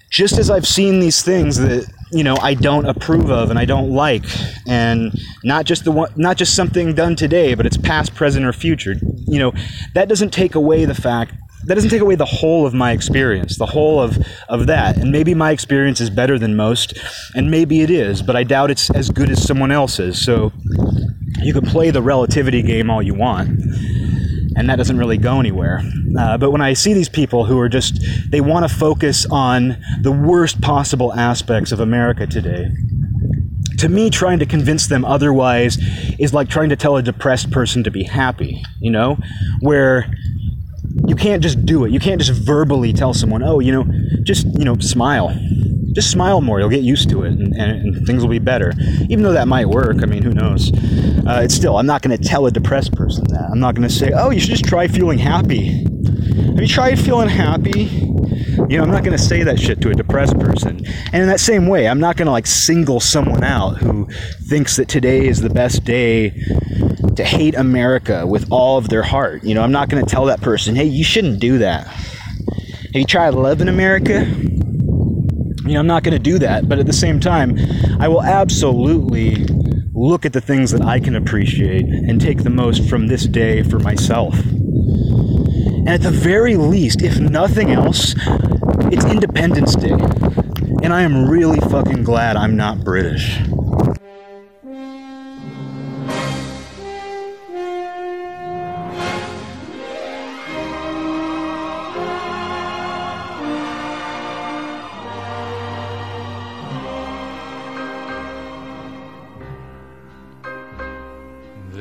just 0.09 0.37
as 0.37 0.49
I've 0.49 0.67
seen 0.67 0.99
these 0.99 1.21
things 1.21 1.57
that 1.57 1.87
you 2.11 2.23
know 2.23 2.35
I 2.41 2.55
don't 2.55 2.85
approve 2.85 3.29
of 3.29 3.49
and 3.49 3.59
I 3.59 3.65
don't 3.65 3.91
like, 3.91 4.23
and 4.67 5.13
not 5.43 5.65
just 5.65 5.83
the 5.83 5.91
one, 5.91 6.11
not 6.15 6.37
just 6.37 6.55
something 6.55 6.95
done 6.95 7.15
today, 7.15 7.53
but 7.53 7.65
it's 7.65 7.77
past, 7.77 8.15
present, 8.15 8.45
or 8.45 8.53
future. 8.53 8.95
You 9.27 9.39
know, 9.39 9.53
that 9.93 10.09
doesn't 10.09 10.33
take 10.33 10.55
away 10.55 10.85
the 10.85 10.95
fact 10.95 11.33
that 11.65 11.75
doesn't 11.75 11.89
take 11.89 12.01
away 12.01 12.15
the 12.15 12.25
whole 12.25 12.65
of 12.65 12.73
my 12.73 12.91
experience, 12.91 13.57
the 13.57 13.65
whole 13.65 13.99
of, 13.99 14.17
of 14.47 14.67
that. 14.67 14.95
And 14.95 15.11
maybe 15.11 15.33
my 15.33 15.51
experience 15.51 15.99
is 15.99 16.09
better 16.09 16.39
than 16.39 16.55
most, 16.55 16.97
and 17.35 17.51
maybe 17.51 17.81
it 17.81 17.89
is, 17.89 18.21
but 18.21 18.37
I 18.37 18.43
doubt 18.45 18.71
it's 18.71 18.89
as 18.91 19.09
good 19.09 19.29
as 19.29 19.45
someone 19.45 19.69
else's. 19.69 20.23
So 20.23 20.53
you 21.41 21.53
can 21.53 21.65
play 21.65 21.91
the 21.91 22.01
relativity 22.01 22.61
game 22.61 22.89
all 22.89 23.03
you 23.03 23.13
want 23.13 23.59
and 24.57 24.67
that 24.69 24.75
doesn't 24.75 24.97
really 24.97 25.17
go 25.17 25.39
anywhere. 25.39 25.81
Uh, 26.17 26.37
but 26.37 26.51
when 26.51 26.61
I 26.61 26.73
see 26.73 26.93
these 26.93 27.09
people 27.09 27.45
who 27.45 27.59
are 27.59 27.69
just, 27.69 28.01
they 28.31 28.41
want 28.41 28.67
to 28.67 28.75
focus 28.75 29.25
on 29.29 29.77
the 30.01 30.11
worst 30.11 30.59
possible 30.61 31.13
aspects 31.13 31.71
of 31.71 31.79
America 31.79 32.25
today, 32.25 32.71
to 33.77 33.87
me, 33.87 34.09
trying 34.09 34.39
to 34.39 34.45
convince 34.47 34.87
them 34.87 35.05
otherwise 35.05 35.77
is 36.17 36.33
like 36.33 36.49
trying 36.49 36.69
to 36.69 36.75
tell 36.75 36.97
a 36.97 37.03
depressed 37.03 37.51
person 37.51 37.83
to 37.83 37.91
be 37.91 38.03
happy, 38.03 38.63
you 38.79 38.89
know? 38.89 39.17
Where 39.59 40.11
you 41.05 41.15
can't 41.15 41.43
just 41.43 41.63
do 41.63 41.85
it. 41.85 41.91
You 41.91 41.99
can't 41.99 42.19
just 42.19 42.31
verbally 42.41 42.91
tell 42.91 43.13
someone, 43.13 43.43
oh, 43.43 43.59
you 43.59 43.71
know, 43.71 43.85
just, 44.23 44.47
you 44.57 44.65
know, 44.65 44.75
smile 44.79 45.29
just 45.97 46.11
smile 46.11 46.41
more. 46.41 46.59
You'll 46.59 46.69
get 46.69 46.83
used 46.83 47.09
to 47.09 47.23
it, 47.23 47.31
and, 47.31 47.55
and, 47.55 47.95
and 47.95 48.05
things 48.05 48.21
will 48.21 48.29
be 48.29 48.37
better. 48.37 48.71
Even 49.09 49.23
though 49.23 49.31
that 49.31 49.47
might 49.47 49.67
work, 49.67 50.03
I 50.03 50.05
mean, 50.05 50.21
who 50.21 50.31
knows? 50.31 50.71
Uh, 51.25 51.41
it's 51.43 51.55
still, 51.55 51.75
I'm 51.79 51.87
not 51.87 52.03
going 52.03 52.15
to 52.15 52.23
tell 52.23 52.45
a 52.45 52.51
depressed 52.51 52.93
person 52.93 53.23
that. 53.29 53.49
I'm 53.51 53.59
not 53.59 53.73
going 53.73 53.87
to 53.87 53.93
say, 53.93 54.11
oh, 54.13 54.29
you 54.29 54.39
should 54.39 54.51
just 54.51 54.65
try 54.65 54.87
feeling 54.87 55.17
happy. 55.17 55.69
Have 55.69 56.61
you 56.61 56.67
tried 56.67 56.99
feeling 56.99 57.29
happy? 57.29 57.85
You 58.69 58.77
know, 58.77 58.83
I'm 58.83 58.91
not 58.91 59.03
going 59.03 59.17
to 59.17 59.23
say 59.23 59.41
that 59.41 59.59
shit 59.59 59.81
to 59.81 59.89
a 59.89 59.95
depressed 59.95 60.37
person. 60.37 60.85
And 61.11 61.15
in 61.23 61.27
that 61.29 61.39
same 61.39 61.65
way, 61.65 61.87
I'm 61.87 61.99
not 61.99 62.15
going 62.15 62.27
to 62.27 62.31
like 62.31 62.45
single 62.45 62.99
someone 62.99 63.43
out 63.43 63.77
who 63.77 64.07
thinks 64.47 64.75
that 64.75 64.87
today 64.87 65.25
is 65.25 65.41
the 65.41 65.49
best 65.49 65.83
day 65.83 66.29
to 67.15 67.23
hate 67.23 67.55
America 67.55 68.27
with 68.27 68.51
all 68.51 68.77
of 68.77 68.89
their 68.89 69.01
heart. 69.01 69.43
You 69.43 69.55
know, 69.55 69.63
I'm 69.63 69.71
not 69.71 69.89
going 69.89 70.05
to 70.05 70.09
tell 70.09 70.25
that 70.25 70.41
person, 70.41 70.75
hey, 70.75 70.85
you 70.85 71.03
shouldn't 71.03 71.39
do 71.39 71.57
that. 71.57 71.87
Have 71.87 72.93
you 72.93 73.05
tried 73.05 73.33
loving 73.33 73.67
America? 73.67 74.27
You 75.67 75.73
know, 75.73 75.79
I'm 75.79 75.87
not 75.87 76.03
going 76.03 76.13
to 76.13 76.19
do 76.19 76.39
that, 76.39 76.69
but 76.69 76.79
at 76.79 76.85
the 76.85 76.93
same 76.93 77.19
time, 77.19 77.57
I 77.99 78.07
will 78.07 78.23
absolutely 78.23 79.45
look 79.93 80.25
at 80.25 80.31
the 80.31 80.39
things 80.39 80.71
that 80.71 80.81
I 80.81 80.99
can 80.99 81.15
appreciate 81.15 81.83
and 81.83 82.21
take 82.21 82.43
the 82.43 82.49
most 82.49 82.87
from 82.87 83.07
this 83.07 83.25
day 83.25 83.63
for 83.63 83.77
myself. 83.79 84.33
And 84.39 85.89
at 85.89 86.01
the 86.01 86.11
very 86.11 86.55
least, 86.55 87.01
if 87.01 87.19
nothing 87.19 87.71
else, 87.71 88.15
it's 88.91 89.05
Independence 89.05 89.75
Day. 89.75 89.97
And 90.83 90.93
I 90.93 91.01
am 91.01 91.29
really 91.29 91.59
fucking 91.59 92.03
glad 92.03 92.37
I'm 92.37 92.55
not 92.55 92.83
British. 92.83 93.39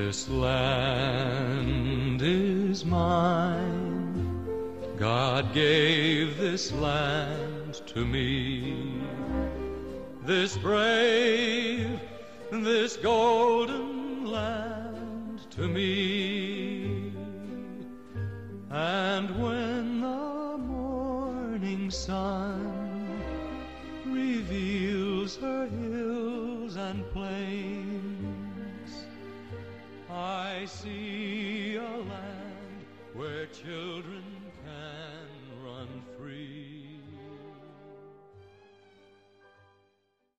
This 0.07 0.29
land 0.29 2.23
is 2.23 2.85
mine. 2.85 4.47
God 4.97 5.53
gave 5.53 6.39
this 6.39 6.71
land 6.71 7.83
to 7.87 8.05
me. 8.05 9.03
This 10.23 10.57
brave, 10.59 12.01
this 12.53 12.97
golden 12.99 14.27
land 14.27 15.41
to 15.51 15.67
me. 15.67 16.06